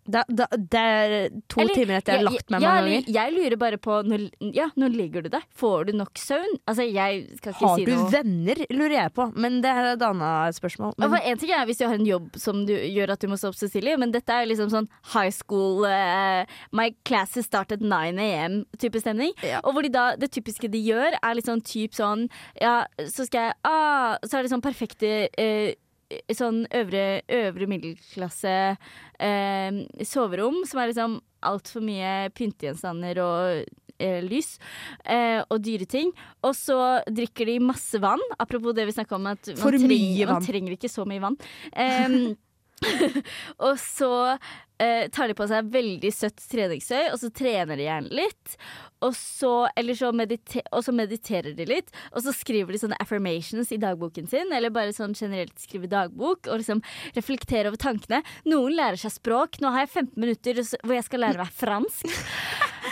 [0.09, 1.14] Da, da, det er
[1.53, 3.11] to Eller- timer etter jeg har lagt meg ja, mange ganger.
[3.18, 4.25] Jeg lurer bare på når,
[4.57, 5.42] Ja, når ligger du deg?
[5.55, 6.55] Får du nok søvn?
[6.66, 9.27] Altså, jeg skal ikke Har si du noe venner, lurer jeg på.
[9.37, 10.94] Men det er et annet spørsmål.
[10.99, 13.29] Men, for En ting er hvis du har en jobb som du, gjør at du
[13.29, 17.44] må stå opp så tidlig, men dette er liksom sånn high school uh, My classes
[17.51, 19.35] start at 9 am-type stemning.
[19.44, 19.61] Ja.
[19.64, 22.29] Og hvor de da, det typiske de gjør, er litt sånn typ sånn
[22.61, 25.75] Ja, så skal jeg ah, Så er det sånn perfekte eh,
[26.33, 28.55] Sånn øvre, øvre middelklasse
[29.21, 31.18] eh, soverom, som er liksom
[31.49, 33.68] altfor mye pyntegjenstander og
[34.01, 34.55] eh, lys
[35.05, 36.14] eh, og dyre ting.
[36.47, 36.79] Og så
[37.12, 38.25] drikker de masse vann.
[38.40, 40.33] Apropos det vi snakka om, at man, vann.
[40.33, 41.38] man trenger ikke så mye vann.
[43.66, 44.11] Og så
[44.83, 48.57] eh, tar de på seg veldig søtt treningstøy, og så trener de gjerne litt.
[49.05, 52.99] Og så, eller så, mediter, og så mediterer de litt, og så skriver de sånne
[53.03, 56.83] affirmations i dagboken sin, eller bare sånn generelt skrive dagbok, og liksom
[57.19, 58.23] reflektere over tankene.
[58.51, 59.61] Noen lærer seg språk.
[59.62, 62.19] Nå har jeg 15 minutter hvor jeg skal lære meg fransk.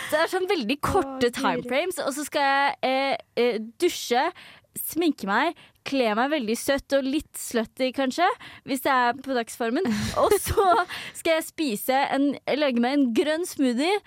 [0.07, 4.23] Det er sånn veldig korte timeframes, og så skal jeg eh, eh, dusje,
[4.77, 8.27] sminke meg, kle meg veldig søtt og litt slutty kanskje,
[8.67, 9.87] hvis det er på dagsformen.
[10.23, 10.67] Og så
[11.17, 13.99] skal jeg spise en, lage meg en grønn smoothie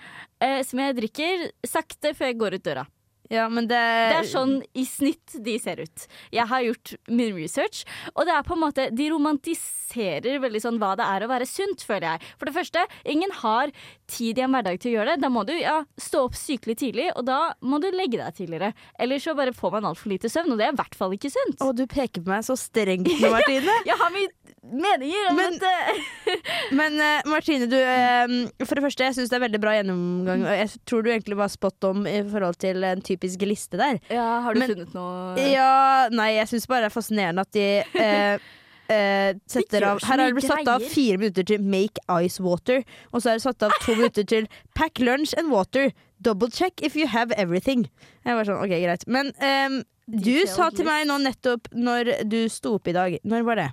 [0.43, 2.87] eh, som jeg drikker sakte før jeg går ut døra.
[3.31, 6.07] Ja, men det, Det er sånn i snitt de ser ut.
[6.35, 10.79] Jeg har gjort min research, og det er på en måte De romantiserer veldig sånn
[10.81, 12.31] hva det er å være sunt, føler jeg.
[12.39, 13.71] For det første, ingen har
[14.11, 15.23] tid i en hverdag til å gjøre det.
[15.23, 18.73] Da må du ja, stå opp sykelig tidlig, og da må du legge deg tidligere.
[18.99, 21.31] Eller så bare får man altfor lite søvn, og det er i hvert fall ikke
[21.31, 21.63] sunt.
[21.63, 23.79] Å, du peker på meg så strengt nå, Martine.
[23.87, 24.31] Jeg har mye
[24.63, 26.37] meninger om Men- dette.
[26.79, 30.45] Men eh, Martine, du, eh, for det første, jeg syns det er veldig bra gjennomgang.
[30.47, 33.99] Og jeg tror du egentlig var spot on i forhold til en typisk liste der.
[34.13, 37.53] Ja, har du Men- funnet noe Ja, nei, jeg syns bare det er fascinerende at
[37.55, 38.49] de gjør
[38.91, 42.83] av Her har det blitt satt av fire minutter til make ice water,
[43.13, 45.91] og så er det satt av to minutter til pack lunch and water.
[46.21, 47.87] Double check if you have everything.
[48.25, 49.07] Jeg var sånn, ok, greit.
[49.07, 49.79] Men um,
[50.11, 53.17] du sa til meg nå nettopp når du sto opp i dag.
[53.23, 53.69] Når var det?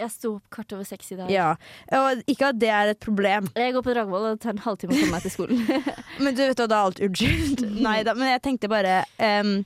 [0.00, 1.32] Jeg sto opp kvart over seks i dag.
[1.32, 1.50] Ja.
[1.98, 4.64] Og ikke at det er et problem, Jeg går på Dragvoll, og det tar en
[4.64, 5.60] halvtime å komme meg til skolen.
[6.24, 7.66] men du vet da, da er alt unnskyldt.
[7.86, 9.60] Nei da, men jeg tenkte bare um,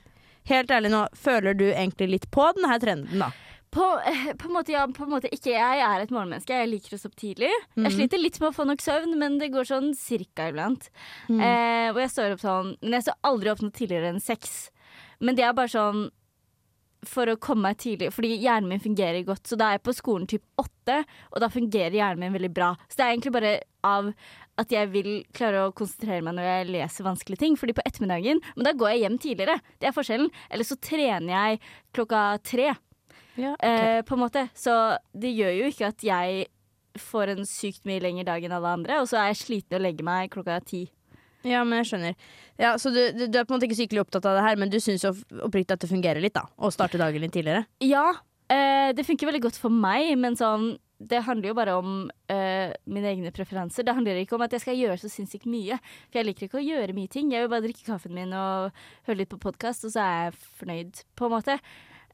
[0.45, 3.31] Helt ærlig nå, føler du egentlig litt på denne trenden, da?
[3.75, 5.51] På, eh, på en måte ja, på en måte ikke.
[5.51, 6.55] Jeg er et morgenmenneske.
[6.55, 7.49] Jeg liker å stå opp tidlig.
[7.75, 7.87] Mm.
[7.87, 10.87] Jeg sliter litt med å få nok søvn, men det går sånn cirka iblant.
[11.27, 11.41] Mm.
[11.43, 14.53] Eh, og jeg står opp sånn Men jeg står aldri opp noe tidligere enn seks.
[15.19, 16.05] Men det er bare sånn
[17.09, 19.45] for å komme meg tidlig, fordi hjernen min fungerer godt.
[19.47, 22.71] Så da er jeg på skolen typ åtte, og da fungerer hjernen min veldig bra.
[22.89, 23.53] Så det er egentlig bare
[23.85, 24.09] av
[24.61, 27.57] at jeg vil klare å konsentrere meg når jeg leser vanskelige ting.
[27.59, 29.59] Fordi på ettermiddagen Men da går jeg hjem tidligere.
[29.79, 30.31] Det er forskjellen.
[30.49, 31.59] Eller så trener jeg
[31.93, 32.73] klokka tre.
[33.35, 34.47] Ja, Eh, på en måte.
[34.55, 34.71] Så
[35.11, 36.45] det gjør jo ikke at jeg
[36.95, 39.83] får en sykt mye lengre dag enn alle andre, og så er jeg sliten å
[39.83, 40.85] legge meg klokka ti.
[41.45, 42.15] Ja, men jeg skjønner.
[42.61, 44.71] Ja, så du, du, er på en måte ikke sykelig opptatt av det her, men
[44.73, 46.47] du syns oppriktig at det fungerer litt, da?
[46.57, 47.67] Å starte dagen litt tidligere?
[47.85, 48.07] Ja,
[48.49, 51.89] eh, det funker veldig godt for meg, men sånn det handler jo bare om
[52.31, 53.83] øh, mine egne preferanser.
[53.83, 55.75] Det handler ikke om at jeg skal gjøre så sinnssykt mye.
[56.07, 57.33] For jeg liker ikke å gjøre mye ting.
[57.33, 58.71] Jeg vil bare drikke kaffen min og
[59.09, 61.57] høre litt på podkast, og så er jeg fornøyd, på en måte.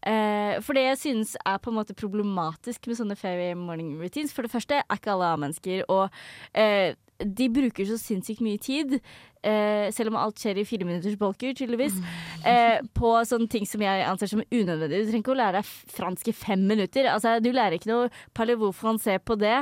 [0.07, 4.33] Eh, for det jeg synes er på en måte problematisk med sånne fairy morning routines
[4.33, 6.09] For det første er ikke alle A-mennesker, og
[6.57, 8.97] eh, de bruker så sinnssykt mye tid,
[9.45, 11.97] eh, selv om alt skjer i fire minutters bolker, tydeligvis,
[12.45, 15.03] eh, på sånne ting som jeg anser som unødvendig.
[15.03, 17.09] Du trenger ikke å lære deg fransk i fem minutter.
[17.11, 19.59] Altså, du lærer ikke noe parlez-vous français på det.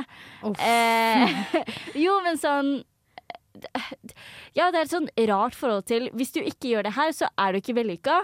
[0.56, 1.34] Eh,
[2.04, 2.80] jo, men sånn
[4.54, 7.28] Ja, det er et sånn rart forhold til Hvis du ikke gjør det her, så
[7.36, 8.20] er du ikke vellykka.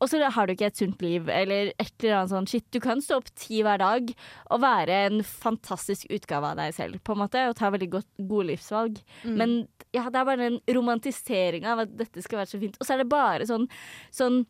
[0.00, 2.64] Og så har du ikke et sunt liv, eller et eller annet sånt shit.
[2.72, 4.12] Du kan stå opp ti hver dag
[4.48, 8.08] og være en fantastisk utgave av deg selv, på en måte, og ta veldig godt,
[8.30, 9.02] gode livsvalg.
[9.28, 9.58] Men
[9.92, 12.80] ja, det er bare den romantiseringa av at dette skal være så fint.
[12.80, 13.68] Og så er det bare sånn,
[14.14, 14.42] sånn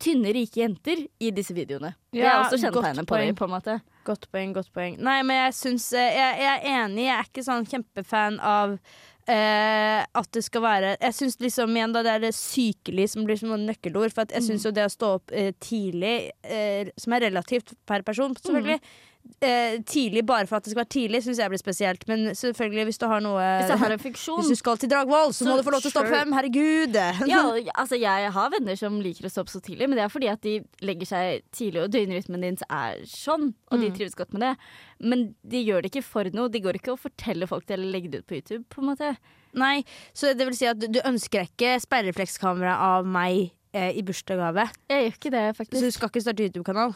[0.00, 1.94] tynne, rike jenter i disse videoene.
[2.14, 3.78] det er også kjennetegnet på dem, på en måte.
[4.06, 4.96] Godt poeng, godt poeng.
[5.02, 7.04] Nei, men jeg syns eh, jeg, jeg er enig.
[7.06, 8.76] Jeg er ikke sånn kjempefan av
[9.30, 13.26] eh, at det skal være Jeg syns liksom igjen da det er det sykelig som
[13.28, 14.14] blir som nøkkelord.
[14.14, 18.04] For jeg syns jo det å stå opp eh, tidlig, eh, som er relativt per
[18.06, 18.80] person, selvfølgelig
[19.42, 22.02] eh, Tidlig bare for at det skal være tidlig, syns jeg blir spesielt.
[22.10, 24.90] Men selvfølgelig, hvis du har noe Hvis jeg har en funksjon Hvis du skal til
[24.92, 26.32] Dragvoll, så, Så må du få lov til å stå opp fem.
[26.36, 26.98] Herregud!
[27.30, 27.42] ja,
[27.74, 30.30] altså Jeg har venner som liker å stå opp så tidlig, men det er fordi
[30.32, 33.96] at de legger seg tidlig, og døgnrytmen din er sånn, og de Mm.
[33.98, 34.52] trives godt med det.
[35.00, 36.48] Men de gjør det ikke for noe.
[36.48, 38.64] De går ikke og forteller folk det eller legger det ut på YouTube.
[38.70, 39.16] på en måte
[39.54, 39.82] Nei,
[40.14, 44.02] så det vil si at du, du ønsker deg ikke speilreflekskamera av meg eh, i
[44.02, 44.64] bursdagsgave.
[44.88, 45.42] Jeg gjør ikke det,
[45.76, 46.94] Så du skal ikke starte YouTube-kanal?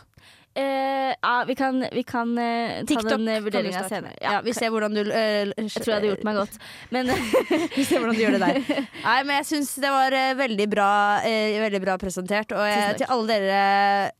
[0.56, 4.14] Eh, ja, vi kan, vi kan eh, ta TikTok den eh, vurderinga senere.
[4.24, 6.56] Ja, vi ser hvordan du eh, jeg tror jeg hadde gjort meg godt.
[6.96, 7.10] Men
[7.76, 8.86] Vi ser hvordan du gjør det der.
[9.04, 10.90] Nei, men jeg syns det var eh, veldig bra,
[11.28, 12.56] eh, veldig bra presentert.
[12.56, 13.60] Og jeg, til alle dere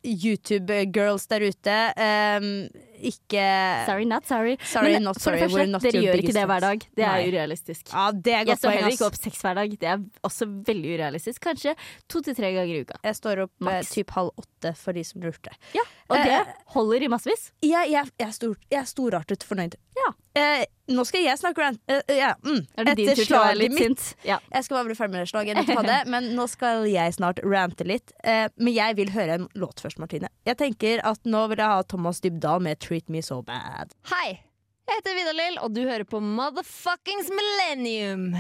[0.05, 2.51] YouTube-girls der ute um,
[2.97, 3.43] ikke
[3.87, 4.57] sorry, not sorry.
[4.65, 5.41] Sorry, Men not sorry.
[5.45, 6.87] første, not dere gjør ikke det hver dag.
[6.97, 7.29] Det er Nei.
[7.31, 7.91] urealistisk.
[7.93, 9.77] Ja, det er Jeg står heller ikke opp seks hver dag.
[9.81, 11.43] Det er også veldig urealistisk.
[11.45, 11.75] Kanskje
[12.09, 12.99] to til tre ganger i uka.
[13.05, 15.53] Jeg står opp eh, typ halv åtte for de som lurte.
[16.07, 17.51] Og det Eh, holder i massevis.
[17.65, 19.77] Jeg, jeg, jeg, er, stor, jeg er storartet fornøyd.
[19.97, 20.09] Ja.
[20.37, 21.81] Eh, nå skal jeg snakke rant.
[21.89, 22.61] eh, ja, mm.
[22.77, 24.25] Er det din Etter slaget litt mitt sint?
[24.27, 24.39] Ja.
[24.53, 28.13] Jeg skal bare bli ferdig med det slaget, men nå skal jeg snart rante litt.
[28.25, 30.29] Eh, men jeg vil høre en låt først, Martine.
[30.47, 33.97] Jeg tenker at nå vil jeg ha Thomas Dybdahl med 'Treat Me So Bad'.
[34.13, 34.41] Hei,
[34.87, 38.37] jeg heter Vidar Lill, og du hører på Motherfuckings Millennium.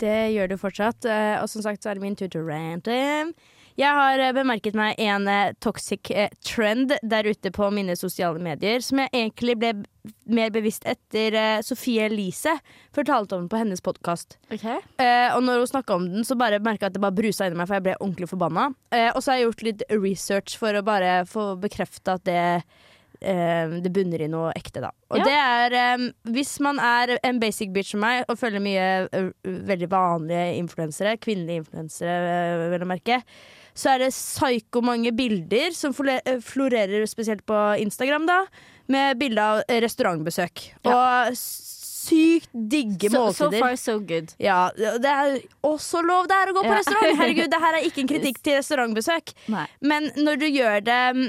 [0.00, 2.48] Det gjør du fortsatt, eh, og som sagt så er det min tur til å
[2.48, 3.32] rante.
[3.80, 8.40] Jeg har eh, bemerket meg en eh, toxic eh, trend der ute på mine sosiale
[8.42, 9.70] medier, som jeg egentlig ble
[10.32, 12.52] mer bevisst etter Sofie Elise
[12.96, 14.36] fortalte om den på hennes podkast.
[14.52, 17.48] Eh, og når hun snakka om den, så bare merka jeg at det bare brusa
[17.48, 18.68] inni meg, for jeg ble ordentlig forbanna.
[18.92, 22.40] Eh, og så har jeg gjort litt research for å bare få bekrefta at det
[23.20, 24.92] eh, det bunner i noe ekte, da.
[25.12, 25.24] Og Ja.
[25.28, 29.88] det er eh, Hvis man er en basic bitch som meg og følger mye veldig
[29.92, 33.22] vanlige influensere, kvinnelige influensere, eh, vel å merke,
[33.80, 38.42] så er det psyko mange bilder som eh, florerer spesielt på Instagram, da,
[38.90, 40.66] med bilde av restaurantbesøk.
[40.84, 40.88] restaurantbesøk.
[40.90, 41.36] Og
[42.00, 44.32] sykt digge So, so far, so good.
[44.40, 46.78] Ja, det er også lov det er å gå på Ja.
[46.80, 47.16] restaurant.
[47.20, 49.34] Herregud, det her er ikke en kritikk til restaurantbesøk.
[49.52, 49.66] Nei.
[49.80, 51.26] Men når du gjør det mm,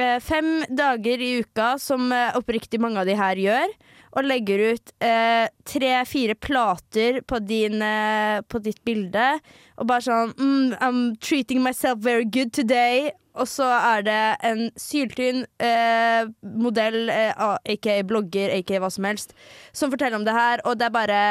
[0.00, 3.76] eh, fem dager i uka, som eh, oppriktig mange av de her gjør,
[4.14, 9.34] og legger ut eh, tre-fire plater på, din, eh, på ditt bilde,
[9.78, 13.10] og bare sånn mm, I'm treating myself very good today.
[13.34, 19.34] Og så er det en syltynn eh, modell, eh, aka blogger, aka hva som helst,
[19.74, 21.22] som forteller om det her, og det er bare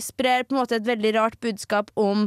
[0.00, 2.24] sprer på en måte et veldig rart budskap om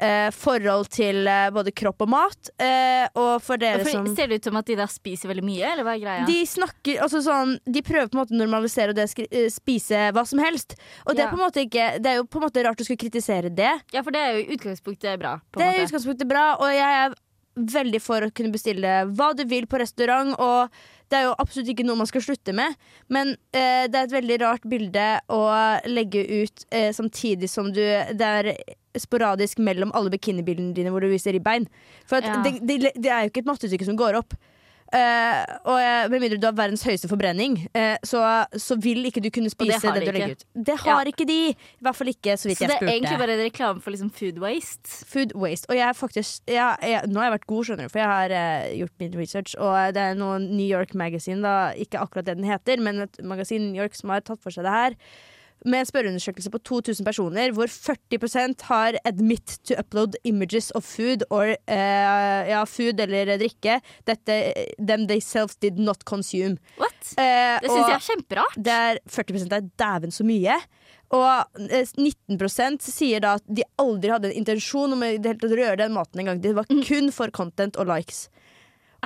[0.00, 2.50] eh, forhold til eh, både kropp og mat.
[2.60, 5.72] Eh, og for dere som ser det ut som at de der spiser veldig mye,
[5.72, 6.26] eller hva er greia?
[6.28, 10.10] de snakker altså sånn, De prøver på en måte å normalisere det å eh, spise
[10.16, 10.76] hva som helst.
[11.06, 12.86] Og det er på en måte ikke Det er jo på en måte rart å
[12.86, 13.72] skulle kritisere det.
[13.94, 15.38] Ja, for det er jo i utgangspunktet bra.
[15.50, 17.18] På Det er i utgangspunktet bra, og jeg er
[17.60, 20.32] veldig for å kunne bestille hva du vil på restaurant.
[20.38, 20.70] Og
[21.10, 22.76] det er jo absolutt ikke noe man skal slutte med,
[23.10, 25.40] men eh, det er et veldig rart bilde å
[25.90, 28.52] legge ut eh, samtidig som du Det er
[28.98, 31.68] sporadisk mellom alle bikinibildene dine hvor du viser ribbein.
[32.06, 32.42] For Ja.
[32.42, 34.34] det, det, det er jo ikke et mattestykke som går opp.
[34.90, 38.24] Uh, og Med mindre du har verdens høyeste forbrenning, uh, så,
[38.58, 40.42] så vil ikke du kunne spise det, det, du legger ikke.
[40.42, 40.64] ut.
[40.66, 41.12] Det har Ja.
[41.12, 41.36] ikke de.
[41.54, 43.94] I hvert fall ikke så vidt Så jeg det er egentlig bare en reklame for
[43.94, 44.90] liksom food waste.
[45.06, 45.70] Food waste.
[45.70, 48.34] Og jeg faktisk jeg, jeg, Nå har jeg vært god, skjønner du, for jeg har
[48.34, 49.54] uh, gjort min research.
[49.62, 53.22] Og det er noe New York Magazine, da, ikke akkurat det den heter, men et
[53.22, 54.98] magasin New York som har tatt for seg det her.
[55.66, 61.24] Med en spørreundersøkelse på 2000 personer, hvor 40% har admit to upload images of food
[61.30, 63.80] or uh, ja, food eller drikke.
[64.08, 64.38] Dette
[64.78, 66.56] them they self did not consume.
[66.80, 66.96] What?
[67.18, 68.56] Uh, Det syns jeg er kjemperart.
[68.56, 70.56] det er 40% er dæven så mye.
[71.10, 75.92] Og eh, 19% sier da at de aldri hadde en intensjon om å røre den
[75.96, 76.40] maten engang.
[76.40, 78.28] Det var kun for content og likes.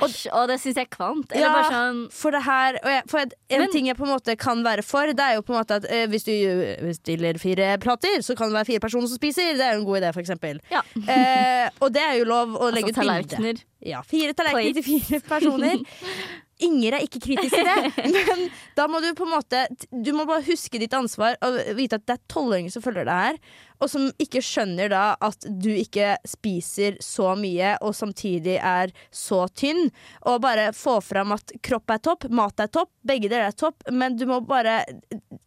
[0.01, 1.31] Og- Æsj, og det syns jeg er kvalmt.
[1.31, 1.69] Eller Ja.
[1.71, 4.83] sånn For det her jeg, For en Men- ting jeg på en måte kan være
[4.83, 8.19] for, det er jo på en måte at eh, hvis du eh, bestiller fire plater,
[8.21, 9.53] så kan det være fire personer som spiser.
[9.55, 10.59] Det er jo en god idé, for eksempel.
[10.71, 10.81] Ja.
[11.07, 13.63] Eh, og det er jo lov å legge altså, ut bilde.
[13.85, 15.79] Ja, fire tallerkener til fire personer.
[16.63, 18.45] Inger er ikke kritisk til det, men
[18.77, 22.05] da må du på en måte Du må bare huske ditt ansvar og vite at
[22.07, 23.39] det er tolvåringer som følger deg her,
[23.83, 29.41] og som ikke skjønner da at du ikke spiser så mye og samtidig er så
[29.51, 29.89] tynn.
[30.31, 33.83] Og bare få fram at kropp er topp, mat er topp, begge deler er topp,
[33.91, 34.83] men du må bare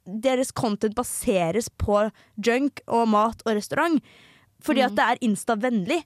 [0.08, 2.00] Deres content baseres på
[2.44, 4.00] junk og mat og restaurant.
[4.64, 6.00] Fordi at det er insta-vennlig.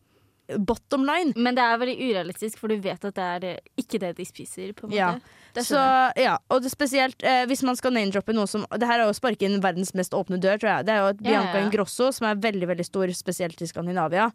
[0.59, 1.33] Bottom line.
[1.37, 4.73] Men det er veldig urealistisk, for du vet at det er ikke det de spiser.
[4.77, 4.99] på en måte.
[4.99, 5.63] Ja.
[5.63, 5.81] Så
[6.17, 9.17] ja, og det spesielt eh, hvis man skal name-droppe noe som Det her er å
[9.17, 10.87] sparke inn verdens mest åpne dør, tror jeg.
[10.89, 11.65] Det er jo at Bianca ja.
[11.67, 14.31] Ingrosso, som er veldig veldig stor, spesielt i Skandinavia,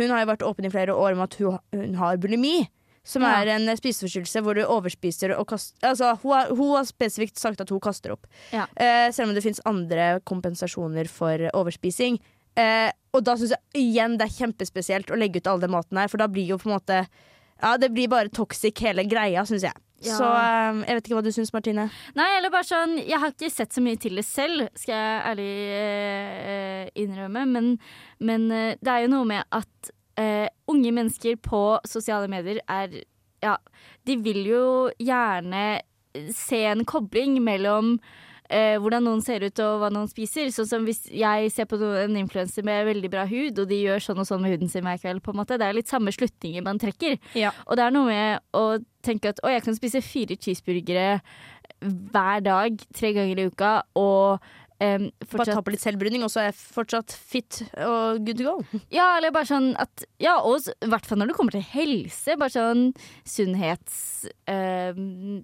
[0.00, 2.62] hun har jo vært åpen i flere år om at hun, hun har bulimi.
[3.02, 7.40] Som er en spiseforstyrrelse hvor du overspiser og kaster Altså, hun har, hun har spesifikt
[7.40, 8.28] sagt at hun kaster opp.
[8.54, 12.20] Eh, selv om det fins andre kompensasjoner for overspising.
[12.58, 16.00] Eh, og da syns jeg igjen det er kjempespesielt å legge ut all den maten
[16.00, 17.04] her, for da blir jo på en måte
[17.62, 19.76] Ja, det blir bare toxic hele greia, syns jeg.
[20.02, 20.16] Ja.
[20.18, 21.86] Så eh, jeg vet ikke hva du syns, Martine.
[22.18, 25.22] Nei, eller bare sånn Jeg har ikke sett så mye til det selv, skal jeg
[25.30, 27.46] ærlig eh, innrømme.
[27.54, 27.70] Men,
[28.18, 33.02] men eh, det er jo noe med at eh, unge mennesker på sosiale medier er
[33.42, 33.56] Ja,
[34.06, 34.66] de vil jo
[35.02, 35.82] gjerne
[36.36, 37.96] se en kobling mellom
[38.52, 40.50] eh, hvordan noen ser ut og hva noen spiser.
[40.54, 44.04] Sånn som hvis jeg ser på en influenser med veldig bra hud, og de gjør
[44.04, 45.58] sånn og sånn med huden sin hver kveld, på en måte.
[45.60, 47.18] Det er litt samme slutninger man trekker.
[47.38, 47.54] Ja.
[47.66, 48.66] Og det er noe med å
[49.02, 51.06] tenke at å, jeg kan spise fire cheeseburgere
[51.82, 54.44] hver dag, tre ganger i uka, og
[54.82, 58.46] em, Bare ta på litt selvbruning, og så er jeg fortsatt fit og good to
[58.46, 58.54] go.
[58.98, 62.38] Ja, eller bare sånn at Ja, og i hvert fall når det kommer til helse.
[62.38, 62.86] Bare sånn
[63.26, 64.28] sunnhets...
[64.50, 65.42] em,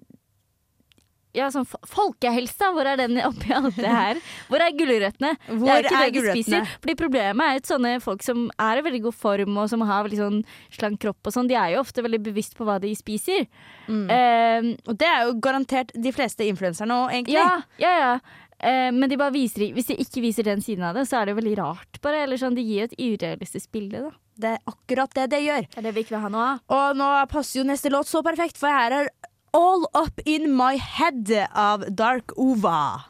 [1.39, 4.19] ja, sånn fo- folkehelse, hvor er den oppi alt det her?
[4.51, 5.31] Hvor er gulrøttene?
[5.47, 6.73] Hvor det er ikke er det de spiser.
[6.83, 10.03] Fordi problemet er at sånne folk som er i veldig god form, og som har
[10.07, 10.41] veldig sånn
[10.75, 13.47] slank kropp og sånn, de er jo ofte veldig bevisst på hva de spiser.
[13.87, 14.05] Mm.
[14.13, 17.39] Em, Og det er jo garantert de fleste influenserne òg, egentlig.
[17.39, 18.13] Ja, ja, ja.
[18.59, 21.29] Uh, men de bare viser, hvis de ikke viser den siden av det, så er
[21.29, 22.01] det jo veldig rart.
[22.03, 24.01] bare, eller sånn, De gir et urealistisk bilde.
[24.03, 24.11] da.
[24.39, 25.65] Det er akkurat det det gjør.
[25.69, 26.59] Det er det vi ikke vil ha noe av.
[26.75, 29.09] Og nå passer jo neste låt så perfekt, for her er
[29.51, 33.09] All Up In My Head av Dark Ova.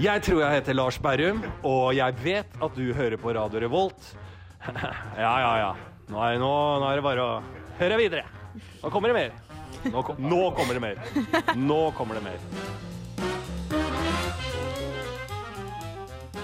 [0.00, 4.14] Jeg tror jeg heter Lars Berrum, og jeg vet at du hører på Radio Revolt.
[4.72, 5.70] ja, ja, ja.
[6.08, 7.38] Nå er, nå, nå er det bare å
[7.82, 8.24] høre videre.
[8.80, 9.36] Nå kommer det mer.
[9.92, 11.02] Nå, kom, nå kommer det mer.
[11.60, 12.40] Nå kommer det mer.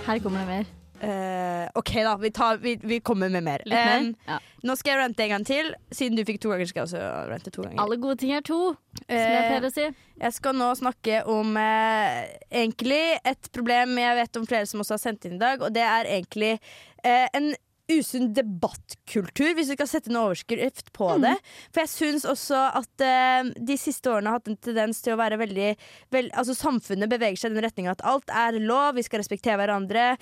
[0.04, 0.74] Her kommer det mer.
[1.02, 2.16] Eh, OK, da.
[2.16, 3.62] Vi, tar, vi, vi kommer med mer.
[3.66, 3.98] Mer.
[4.00, 4.38] Um, Ja.
[4.64, 5.74] nå skal jeg rante en gang til.
[5.92, 7.80] Siden du fikk to ganger, skal jeg også rante to ganger.
[7.82, 9.86] Alle gode ting er to, som jeg Eh, pleier å si.
[10.20, 14.96] Jeg skal nå snakke om uh, egentlig et problem jeg vet om flere som også
[14.96, 16.58] har sendt inn i dag, og det er egentlig
[17.06, 17.52] en
[17.86, 21.22] usunn debattkultur, hvis vi skal sette en overskrift på Mm.
[21.22, 21.34] det.
[21.70, 25.20] For jeg syns også at uh, de siste årene har hatt en tendens til å
[25.20, 25.76] være veldig
[26.10, 29.56] vel, Altså Samfunnet beveger seg i den retninga at alt er lov, vi skal respektere
[29.60, 30.16] hverandre.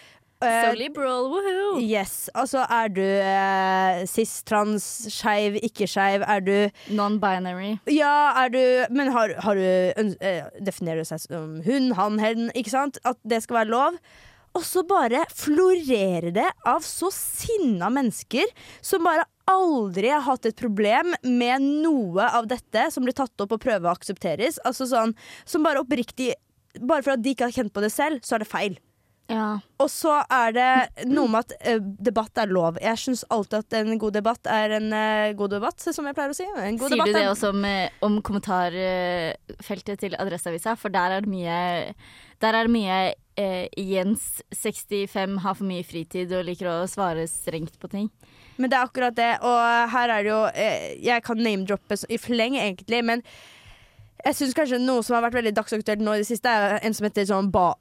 [0.46, 1.80] Eh, So liberal, woohoo!
[1.82, 6.24] Yes, altså er du eh, cis, trans, skeiv, ikke skeiv?
[6.26, 6.54] Er du
[6.94, 7.78] Non-binary.
[7.90, 8.12] ja,
[8.44, 8.60] er du
[8.94, 12.50] Men har, har du eh, Definerer du seg som hun, han, hen?
[12.54, 13.00] Ikke sant?
[13.04, 13.98] At det skal være lov.
[14.54, 18.46] Og så bare florerer det av så sinna mennesker
[18.84, 23.56] som bare aldri har hatt et problem med noe av dette som blir tatt opp
[23.56, 24.60] og prøver å aksepteres.
[24.64, 25.12] Altså sånn
[25.44, 26.30] Som bare oppriktig
[26.80, 28.72] Bare for at de ikke har kjent på det selv, så er det feil.
[29.32, 29.58] Ja.
[29.80, 32.76] Og så er det noe med at eh, debatt er lov.
[32.82, 36.34] Jeg syns alltid at en god debatt er en eh, god debatt, som jeg pleier
[36.34, 36.44] å si.
[36.44, 40.76] En god Sier debatt du det er- også om, eh, om kommentarfeltet til Adresseavisa?
[40.76, 41.94] For der er det mye
[42.44, 42.98] Der er det mye
[43.40, 48.10] eh, Jens 65 har for mye fritid og liker å svare strengt på ting.
[48.58, 52.10] Men det er akkurat det, og her er det jo eh, Jeg kan name-droppe så-
[52.12, 53.22] i fleng, egentlig, men
[54.24, 56.94] jeg syns kanskje noe som har vært veldig dagsaktuelt nå i det siste, er en
[56.94, 57.74] som heter sånn ba,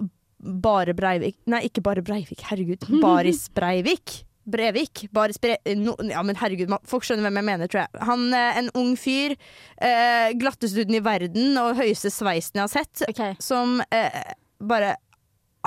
[0.44, 2.86] Bare Breivik Nei, ikke Bare Breivik, herregud.
[3.04, 4.24] Baris Breivik.
[4.44, 5.06] Brevik.
[5.16, 5.56] Baris Bre...
[5.80, 8.04] No, ja, men herregud, man, folk skjønner hvem jeg mener, tror jeg.
[8.10, 9.38] Han, er En ung fyr.
[9.80, 13.06] Eh, glatteste huden i verden og høyeste sveisen jeg har sett.
[13.08, 13.38] Okay.
[13.44, 14.20] Som eh,
[14.64, 14.98] bare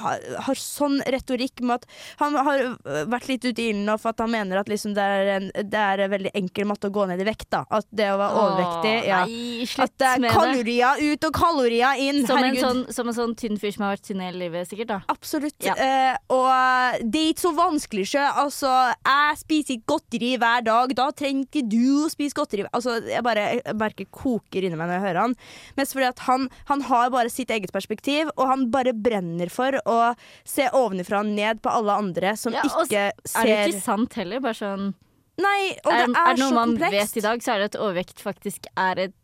[0.00, 1.86] har, har sånn retorikk med at
[2.20, 2.62] Han har
[3.08, 5.46] vært litt ute i ilden nå for at han mener at liksom det, er en,
[5.54, 7.48] det er en veldig enkel måte å gå ned i vekt.
[7.54, 9.20] da At det å være overvektig Åh, ja.
[9.26, 11.12] Nei, At det er kalorier det.
[11.16, 12.22] ut og kalorier inn.
[12.28, 14.92] Som en, sånn, som en sånn tynn fyr som har vært tynn hele livet, sikkert.
[14.92, 15.56] da Absolutt.
[15.64, 15.74] Ja.
[15.80, 18.24] Eh, og det er ikke så vanskelig, sjø.
[18.44, 18.72] Altså,
[19.06, 20.94] jeg spiser ikke godteri hver dag.
[20.98, 22.66] Da trenger ikke du å spise godteri.
[22.76, 25.36] Altså, jeg bare jeg merker koker inni meg når jeg hører han.
[25.78, 29.76] Mest fordi at han, han har bare sitt eget perspektiv, og han bare brenner for
[29.88, 30.14] å
[30.46, 32.86] se ovenifra og ned på alle andre som Ja, ikke
[33.24, 34.42] ser Er det ikke sant heller?
[34.44, 34.88] Bare sånn
[35.36, 37.70] Nei, og det er, er, er det noe man vet i dag, så er det
[37.74, 39.16] at overvekt faktisk er et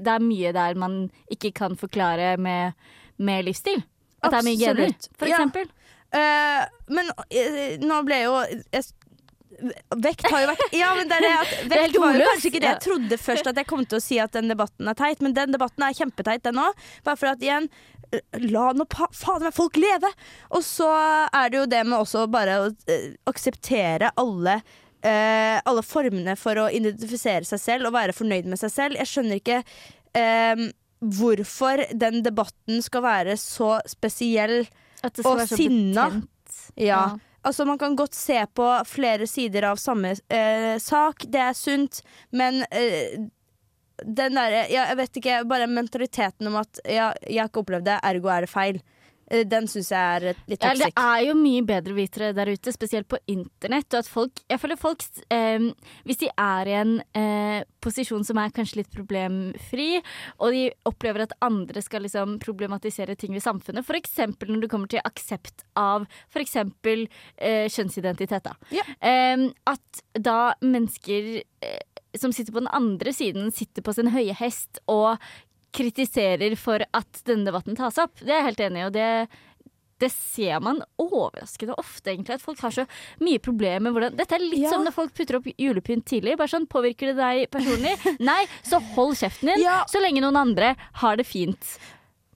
[0.00, 0.96] Det er mye der man
[1.30, 2.74] ikke kan forklare med,
[3.18, 3.84] med livsstil.
[4.22, 5.08] At det er mye gener, Absolutt.
[5.18, 5.38] for Ja.
[5.38, 5.70] eksempel.
[6.16, 8.34] Eh, men uh, nå ble jo
[8.72, 8.84] jeg,
[9.96, 12.50] Vekt har jo vært Ja, men det er det at er Vekt var jo kanskje
[12.50, 14.98] ikke det jeg trodde først at jeg kom til å si at den debatten er
[14.98, 16.76] teit, men den debatten er kjempeteit, den òg.
[17.06, 17.70] Bare for at igjen
[18.46, 20.10] La nå fader meg folk leve!
[20.54, 20.88] Og så
[21.26, 24.60] er det jo det med også bare å eh, akseptere alle
[25.06, 29.00] uh, alle formene for å identifisere seg selv og være fornøyd med seg selv.
[29.00, 30.66] Jeg skjønner ikke uh,
[31.20, 34.64] hvorfor den debatten skal være så spesiell.
[35.04, 36.08] Og så sinna.
[36.16, 36.86] Ja.
[36.86, 37.02] Ja.
[37.46, 42.00] Altså Man kan godt se på flere sider av samme eh, sak, det er sunt,
[42.34, 43.28] men eh,
[44.04, 47.88] den derre ja, Jeg vet ikke, bare mentaliteten om at ja, jeg har ikke opplevd
[47.88, 48.82] det, ergo er det feil.
[49.30, 52.74] Eh, den syns jeg er litt litt Ja, det er jo mye bedrevitere der ute,
[52.74, 53.88] spesielt på internett.
[53.92, 55.02] Og at folk, jeg føler folk
[55.34, 55.70] eh,
[56.06, 59.88] Hvis de er i en eh, posisjon som er kanskje litt problemfri,
[60.40, 64.16] og de opplever at andre skal liksom problematisere ting ved samfunnet, f.eks.
[64.46, 66.56] når det kommer til aksept av f.eks.
[66.56, 68.56] Eh, kjønnsidentitet, da.
[68.74, 68.86] Ja.
[69.00, 74.34] Eh, at da mennesker eh, som sitter på den andre siden, sitter på sin høye
[74.38, 75.18] hest og
[75.76, 78.14] kritiserer for at denne debatten tas opp.
[78.22, 79.08] Det er jeg helt enig i, og det,
[80.00, 82.38] det ser man overraskende ofte, egentlig.
[82.38, 82.86] At folk har så
[83.24, 84.70] mye problemer med hvordan Dette er litt Ja.
[84.72, 86.36] som når folk putter opp julepynt tidlig.
[86.40, 87.92] Bare sånn, Påvirker det deg personlig?
[88.24, 89.82] Nei, så hold kjeften din, Ja.
[89.90, 91.76] så lenge noen andre har det fint.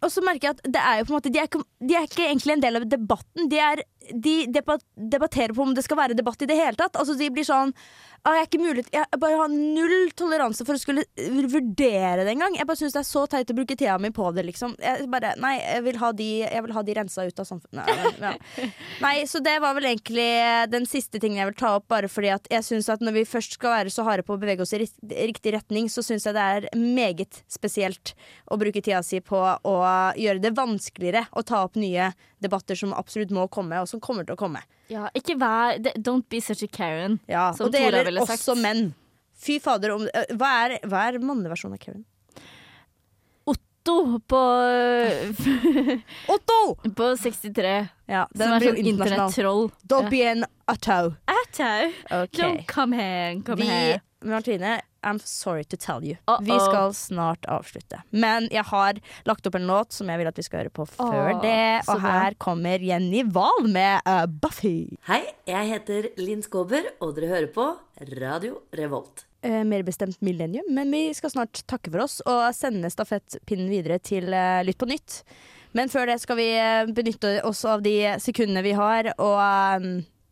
[0.00, 1.96] Og så merker jeg at det er jo på en måte de er, ikke, de
[1.96, 3.50] er ikke egentlig en del av debatten.
[3.52, 3.82] De, er,
[4.14, 6.96] de debatterer på om det skal være debatt i det hele tatt.
[6.96, 7.74] Altså De blir sånn
[8.20, 11.06] jeg, er ikke mulig, jeg bare har null toleranse for å skulle
[11.48, 12.56] vurdere det engang.
[12.58, 14.74] Jeg bare syns det er så teit å bruke tida mi på det, liksom.
[14.82, 17.88] Jeg bare, nei, jeg vil ha de, jeg vil ha de rensa ut av samfunnet.
[18.20, 18.66] Nei, ja.
[19.06, 20.28] nei, så det var vel egentlig
[20.68, 23.24] den siste tingen jeg vil ta opp, bare fordi at jeg syns at når vi
[23.30, 26.36] først skal være så harde på å bevege oss i riktig retning, så syns jeg
[26.36, 28.12] det er meget spesielt
[28.52, 29.76] å bruke tida si på å
[30.18, 32.10] gjøre det vanskeligere å ta opp nye
[32.42, 34.62] debatter som absolutt må komme, og som kommer til å komme.
[34.90, 37.20] Ja, ikke vær Don't be such a Karen.
[37.30, 38.90] Ja, og det Tora gjelder også menn.
[39.40, 42.04] Fy fader, om, hva er, hva er manneversjonen av Karen?
[43.48, 44.40] Otto på,
[46.34, 46.58] Otto!
[46.96, 47.70] på 63,
[48.10, 49.70] Ja, som er sånn internettroll.
[49.88, 51.14] Don't be an Otto.
[51.24, 51.70] Atto.
[52.04, 52.36] Okay.
[52.36, 54.02] Don't come here, come Vi, here.
[54.20, 56.16] Martine, I'm sorry to tell you.
[56.28, 56.44] Uh-oh.
[56.44, 58.02] Vi skal snart avslutte.
[58.10, 60.86] Men jeg har lagt opp en låt som jeg vil at vi skal høre på
[60.90, 61.82] før oh, det.
[61.88, 64.90] Og her kommer Jenny Wahl med uh, Buffy.
[65.08, 67.70] Hei, jeg heter Linn Skåber, og dere hører på
[68.20, 69.24] Radio Revolt.
[69.46, 70.68] Uh, mer bestemt Millennium.
[70.74, 74.88] Men vi skal snart takke for oss og sende stafettpinnen videre til eh, Lytt på
[74.90, 75.22] nytt.
[75.76, 79.86] Men før det skal vi eh, benytte oss av de sekundene vi har, og eh,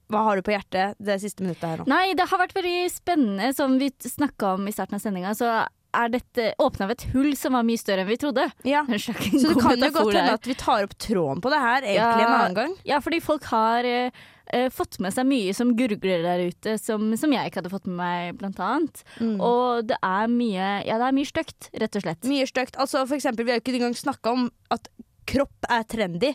[0.09, 1.89] hva har du på hjertet det siste minuttet her nå?
[1.91, 3.51] Nei, det har vært veldig spennende.
[3.57, 5.51] Som vi snakka om i starten av sendinga, så
[5.97, 8.49] er dette åpna av et hull som var mye større enn vi trodde.
[8.69, 8.85] Ja.
[8.89, 12.27] Så det kan jo godt hende at vi tar opp tråden på det her egentlig
[12.27, 12.75] en annen gang.
[12.89, 17.35] Ja, fordi folk har eh, fått med seg mye som gurgler der ute, som, som
[17.35, 19.05] jeg ikke hadde fått med meg, blant annet.
[19.21, 19.37] Mm.
[19.41, 22.29] Og det er mye Ja, det er mye stygt, rett og slett.
[22.29, 22.79] Mye stygt.
[22.81, 24.91] Altså, for eksempel, vi har jo ikke engang snakka om at
[25.29, 26.33] kropp er trendy.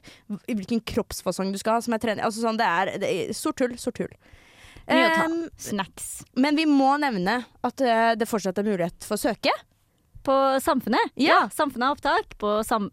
[0.47, 2.23] Hvilken kroppsfasong du skal ha som er trendy.
[2.25, 4.13] Altså, sånn, det er, det er sort tull, sort ta.
[4.91, 6.25] Em, Snacks.
[6.35, 9.53] men vi må nevne at uh, det fortsatt er mulighet for å søke.
[10.23, 11.11] På Samfunnet?
[11.19, 11.49] Ja.
[11.53, 12.89] Samfunnet har opptak på sam,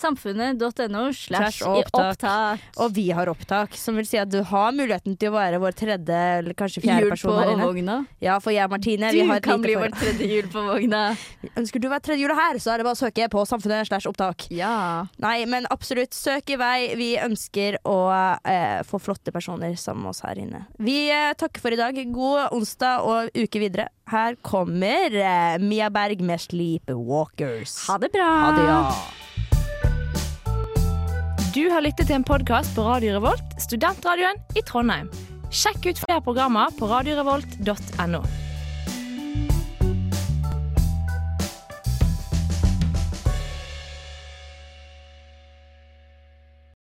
[0.00, 2.62] samfunnet.no slash opptak.
[2.80, 5.76] Og vi har opptak, som vil si at du har muligheten til å være vår
[5.76, 7.68] tredje eller kanskje fjerde jul person her inne.
[7.68, 7.98] vogna.
[8.24, 11.02] Ja, for jeg og Martine Du vi har kan bli vår tredje hjul på vogna.
[11.60, 13.90] Ønsker du å være tredje hjulet her, så er det bare å søke på Samfunnet
[13.90, 14.48] slash opptak.
[14.54, 15.06] Ja.
[15.22, 16.78] Nei, men absolutt, søk i vei.
[17.00, 17.98] Vi ønsker å
[18.44, 20.64] eh, få flotte personer sammen med oss her inne.
[20.80, 21.96] Vi eh, takker for i dag.
[22.14, 23.90] God onsdag og uke videre.
[24.10, 27.86] Her kommer eh, Mia Berg med 'Sleepwalkers'.
[27.86, 28.30] Ha det bra.
[28.40, 28.92] Ha det, ja.
[31.54, 35.10] Du har lyttet til en podkast på Radio Revolt, studentradioen i Trondheim.
[35.50, 38.22] Sjekk ut flere programmer på radiorevolt.no.